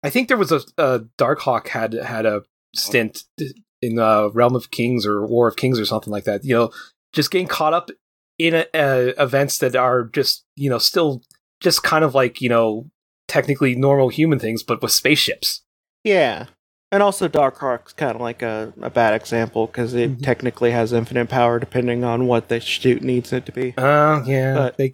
I 0.03 0.09
think 0.09 0.27
there 0.27 0.37
was 0.37 0.51
a, 0.51 0.61
a 0.77 1.01
Darkhawk 1.17 1.67
had 1.67 1.93
had 1.93 2.25
a 2.25 2.43
stint 2.75 3.23
in 3.81 3.99
uh, 3.99 4.29
Realm 4.29 4.55
of 4.55 4.71
Kings 4.71 5.05
or 5.05 5.25
War 5.25 5.47
of 5.47 5.57
Kings 5.57 5.79
or 5.79 5.85
something 5.85 6.11
like 6.11 6.23
that. 6.23 6.43
You 6.43 6.55
know, 6.55 6.71
just 7.13 7.31
getting 7.31 7.47
caught 7.47 7.73
up 7.73 7.89
in 8.37 8.55
a, 8.55 8.65
uh, 8.73 9.13
events 9.21 9.57
that 9.59 9.75
are 9.75 10.05
just 10.05 10.45
you 10.55 10.69
know 10.69 10.77
still 10.77 11.21
just 11.59 11.83
kind 11.83 12.03
of 12.03 12.15
like 12.15 12.41
you 12.41 12.49
know 12.49 12.89
technically 13.29 13.75
normal 13.75 14.09
human 14.09 14.39
things, 14.39 14.63
but 14.63 14.81
with 14.81 14.91
spaceships. 14.91 15.61
Yeah. 16.03 16.45
And 16.91 17.03
also, 17.03 17.27
Darkhawk's 17.27 17.93
kind 17.93 18.15
of 18.15 18.21
like 18.21 18.41
a, 18.41 18.73
a 18.81 18.89
bad 18.89 19.13
example 19.13 19.67
because 19.67 19.93
it 19.93 20.17
Mhm. 20.17 20.23
technically 20.23 20.71
has 20.71 20.91
infinite 20.91 21.29
power 21.29 21.59
depending 21.59 22.03
on 22.03 22.25
what 22.25 22.49
the 22.49 22.59
shoot 22.59 23.03
needs 23.03 23.31
it 23.31 23.45
to 23.45 23.51
be. 23.51 23.73
Uh, 23.77 24.23
yeah, 24.25 24.55
But- 24.55 24.77
they, 24.77 24.91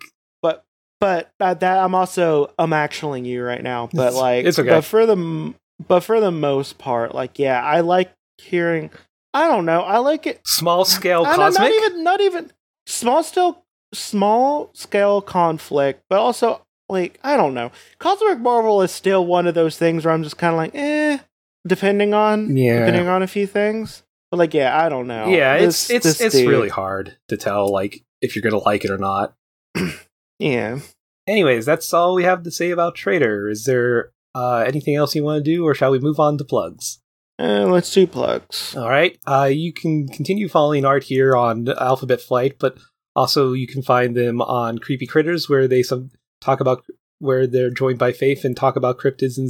but 1.01 1.30
uh, 1.42 1.54
that 1.54 1.77
I'm 1.80 1.94
also 1.94 2.51
I'm 2.58 2.72
actually 2.74 3.21
you 3.21 3.43
right 3.43 3.62
now. 3.62 3.89
But 3.93 4.08
It's- 4.08 4.15
like, 4.15 4.45
it's 4.45 4.58
okay. 4.60 4.69
But 4.69 4.86
for 4.86 5.06
the 5.06 5.54
but 5.88 6.00
for 6.02 6.19
the 6.21 6.32
most 6.32 6.78
part, 6.78 7.13
like, 7.13 7.38
yeah, 7.38 7.62
I 7.62 7.82
like 7.82 8.12
hearing. 8.38 8.89
I 9.34 9.48
don't 9.50 9.65
know. 9.65 9.82
I 9.82 9.98
like 9.98 10.26
it. 10.26 10.39
small 10.45 10.86
scale 10.86 11.26
cosmic. 11.26 11.60
not 11.60 11.71
even 11.71 12.04
not 12.04 12.21
even 12.21 12.52
small 12.88 13.24
still 13.24 13.63
small 13.93 14.69
scale 14.74 15.21
conflict, 15.21 16.04
but 16.10 16.19
also 16.19 16.62
like 16.89 17.19
I 17.24 17.38
don't 17.38 17.54
know. 17.54 17.71
Cosmic 18.00 18.39
Marvel 18.39 18.82
is 18.82 18.91
still 18.91 19.26
one 19.26 19.48
of 19.48 19.56
those 19.56 19.78
things 19.78 20.06
where 20.06 20.13
I'm 20.13 20.24
just 20.24 20.38
kind 20.38 20.54
of 20.54 20.58
like, 20.58 20.71
eh, 20.76 21.19
depending 21.67 22.13
on 22.13 22.56
Yeah. 22.56 22.80
depending 22.86 23.08
on 23.08 23.24
a 23.24 23.28
few 23.28 23.48
things. 23.48 24.04
But 24.32 24.38
like, 24.38 24.54
yeah, 24.54 24.78
I 24.84 24.89
don't 24.89 25.08
know. 25.08 25.28
yeah, 25.28 25.58
This- 25.60 25.89
it's 25.89 26.06
it's 26.06 26.21
it's 26.21 26.36
dude- 26.36 26.50
really 26.50 26.69
hard 26.69 27.17
to 27.30 27.38
tell 27.38 27.69
like 27.71 28.04
if 28.21 28.36
you're 28.36 28.43
gonna 28.43 28.63
like 28.63 28.84
it 28.86 28.91
or 28.91 28.98
not. 28.98 29.34
yeah. 30.39 30.80
Anyways, 31.28 31.65
that's 31.65 31.91
all 31.93 32.13
we 32.15 32.24
have 32.24 32.43
to 32.43 32.52
say 32.52 32.69
about 32.71 32.95
Trader. 32.95 33.50
Is 33.50 33.65
there 33.65 34.12
uh, 34.36 34.63
anything 34.67 34.95
else 34.95 35.15
you 35.15 35.24
want 35.24 35.43
to 35.43 35.52
do, 35.52 35.65
or 35.65 35.74
shall 35.74 35.91
we 35.91 36.00
move 36.00 36.19
on 36.19 36.38
to 36.38 36.43
plugs? 36.43 37.00
Uh, 37.39 37.65
let's 37.67 37.91
do 37.93 38.06
plugs. 38.06 38.76
All 38.76 38.89
right. 38.89 39.17
Uh, 39.26 39.50
you 39.52 39.74
can 39.74 40.08
continue 40.08 40.48
following 40.48 40.86
art 40.86 41.04
here 41.04 41.36
on 41.36 41.67
Alphabet 41.69 42.21
Flight, 42.21 42.58
but 42.60 42.78
also 43.15 43.54
you 43.54 43.65
can 43.67 43.82
find 43.82 44.15
them 44.15 44.41
on 44.41 44.78
Creepy 44.78 45.08
Critters, 45.08 45.50
where 45.50 45.67
they 45.67 45.82
some 45.84 46.12
talk 46.45 46.60
about 46.60 46.84
where 47.19 47.47
they're 47.47 47.71
joined 47.71 47.97
by 47.97 48.12
Faith 48.12 48.45
and 48.45 48.55
talk 48.55 48.75
about 48.75 48.99
cryptids 48.99 49.38
in 49.38 49.49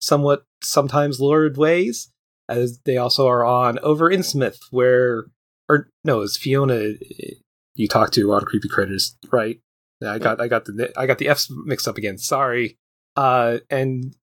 somewhat 0.00 0.44
sometimes 0.62 1.20
lurid 1.20 1.56
ways. 1.56 2.10
As 2.48 2.78
they 2.84 2.96
also 2.96 3.26
are 3.26 3.44
on 3.44 3.80
Over 3.80 4.08
Innsmouth, 4.08 4.58
where 4.70 5.24
or 5.68 5.88
no, 6.04 6.22
it's 6.22 6.36
Fiona 6.36 6.74
uh, 6.74 7.34
you 7.74 7.88
talk 7.88 8.10
to 8.12 8.32
on 8.32 8.44
Creepy 8.44 8.68
Critters, 8.68 9.16
right? 9.32 9.58
I 10.06 10.18
got 10.18 10.40
I 10.40 10.48
got 10.48 10.64
the 10.64 10.92
I 10.96 11.06
got 11.06 11.18
the 11.18 11.28
F's 11.28 11.50
mixed 11.50 11.88
up 11.88 11.96
again. 11.96 12.18
Sorry. 12.18 12.76
Uh, 13.16 13.58
and 13.70 14.14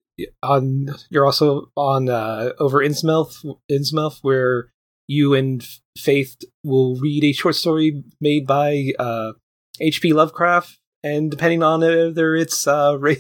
on 0.41 0.95
you're 1.09 1.25
also 1.25 1.71
on 1.75 2.09
uh, 2.09 2.51
over 2.59 2.79
Innsmouth, 2.79 3.43
Innsmouth, 3.69 4.19
where 4.21 4.69
you 5.07 5.33
and 5.33 5.65
Faith 5.97 6.38
will 6.63 6.95
read 6.95 7.23
a 7.23 7.33
short 7.33 7.55
story 7.55 8.03
made 8.21 8.47
by 8.47 8.93
uh, 8.99 9.33
H.P. 9.79 10.13
Lovecraft, 10.13 10.77
and 11.04 11.30
depending 11.30 11.63
on 11.63 11.82
whether 11.82 12.36
it's 12.36 12.66
uh, 12.68 12.98
ra- 13.00 13.13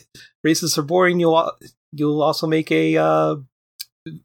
racist 0.45 0.77
or 0.77 0.83
boring, 0.83 1.19
you'll 1.19 1.51
you'll 1.91 2.21
also 2.21 2.47
make 2.47 2.71
a 2.71 2.97
uh, 2.97 3.35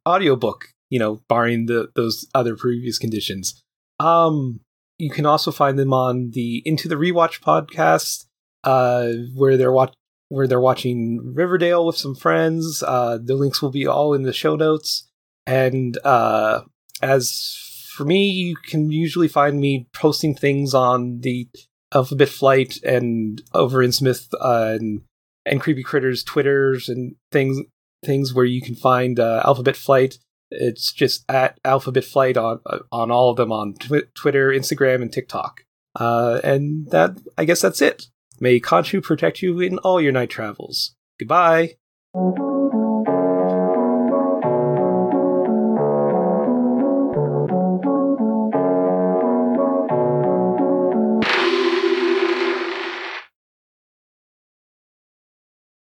audiobook. 0.06 0.68
You 0.90 0.98
know, 0.98 1.20
barring 1.28 1.66
the 1.66 1.90
those 1.94 2.26
other 2.34 2.56
previous 2.56 2.98
conditions. 2.98 3.62
Um, 4.00 4.60
you 4.98 5.10
can 5.10 5.26
also 5.26 5.50
find 5.50 5.78
them 5.78 5.92
on 5.92 6.30
the 6.30 6.62
Into 6.64 6.88
the 6.88 6.94
Rewatch 6.94 7.40
podcast, 7.40 8.24
uh, 8.64 9.08
where 9.34 9.56
they're 9.56 9.72
watch 9.72 9.92
where 10.28 10.46
they're 10.46 10.60
watching 10.60 11.34
Riverdale 11.34 11.86
with 11.86 11.96
some 11.96 12.14
friends. 12.14 12.82
Uh, 12.82 13.18
the 13.22 13.34
links 13.34 13.62
will 13.62 13.70
be 13.70 13.86
all 13.86 14.14
in 14.14 14.22
the 14.22 14.32
show 14.32 14.56
notes. 14.56 15.08
And 15.46 15.98
uh, 16.04 16.62
as 17.00 17.58
for 17.96 18.04
me, 18.04 18.28
you 18.28 18.56
can 18.56 18.90
usually 18.90 19.28
find 19.28 19.58
me 19.58 19.88
posting 19.94 20.34
things 20.34 20.74
on 20.74 21.20
the 21.20 21.48
Alphabet 21.94 22.28
Flight 22.28 22.82
and 22.82 23.42
over 23.54 23.78
Innsmouth 23.78 24.28
uh, 24.40 24.76
and 24.78 25.02
and 25.46 25.60
Creepy 25.60 25.82
Critters 25.82 26.22
Twitters 26.22 26.88
and 26.88 27.14
things 27.32 27.60
things 28.04 28.32
where 28.32 28.44
you 28.44 28.60
can 28.60 28.74
find 28.74 29.18
uh, 29.18 29.42
Alphabet 29.44 29.76
Flight. 29.76 30.18
It's 30.50 30.92
just 30.92 31.24
at 31.30 31.58
Alphabet 31.64 32.04
Flight 32.04 32.36
on 32.36 32.60
uh, 32.66 32.78
on 32.92 33.10
all 33.10 33.30
of 33.30 33.36
them 33.36 33.52
on 33.52 33.74
twi- 33.74 34.02
Twitter, 34.14 34.50
Instagram, 34.50 35.02
and 35.02 35.12
TikTok. 35.12 35.64
Uh, 35.98 36.40
and 36.44 36.90
that 36.90 37.18
I 37.36 37.44
guess 37.44 37.60
that's 37.60 37.82
it. 37.82 38.06
May 38.40 38.60
Khonshu 38.60 39.02
protect 39.02 39.42
you 39.42 39.60
in 39.60 39.78
all 39.78 40.00
your 40.00 40.12
night 40.12 40.30
travels. 40.30 40.94
Goodbye. 41.18 41.76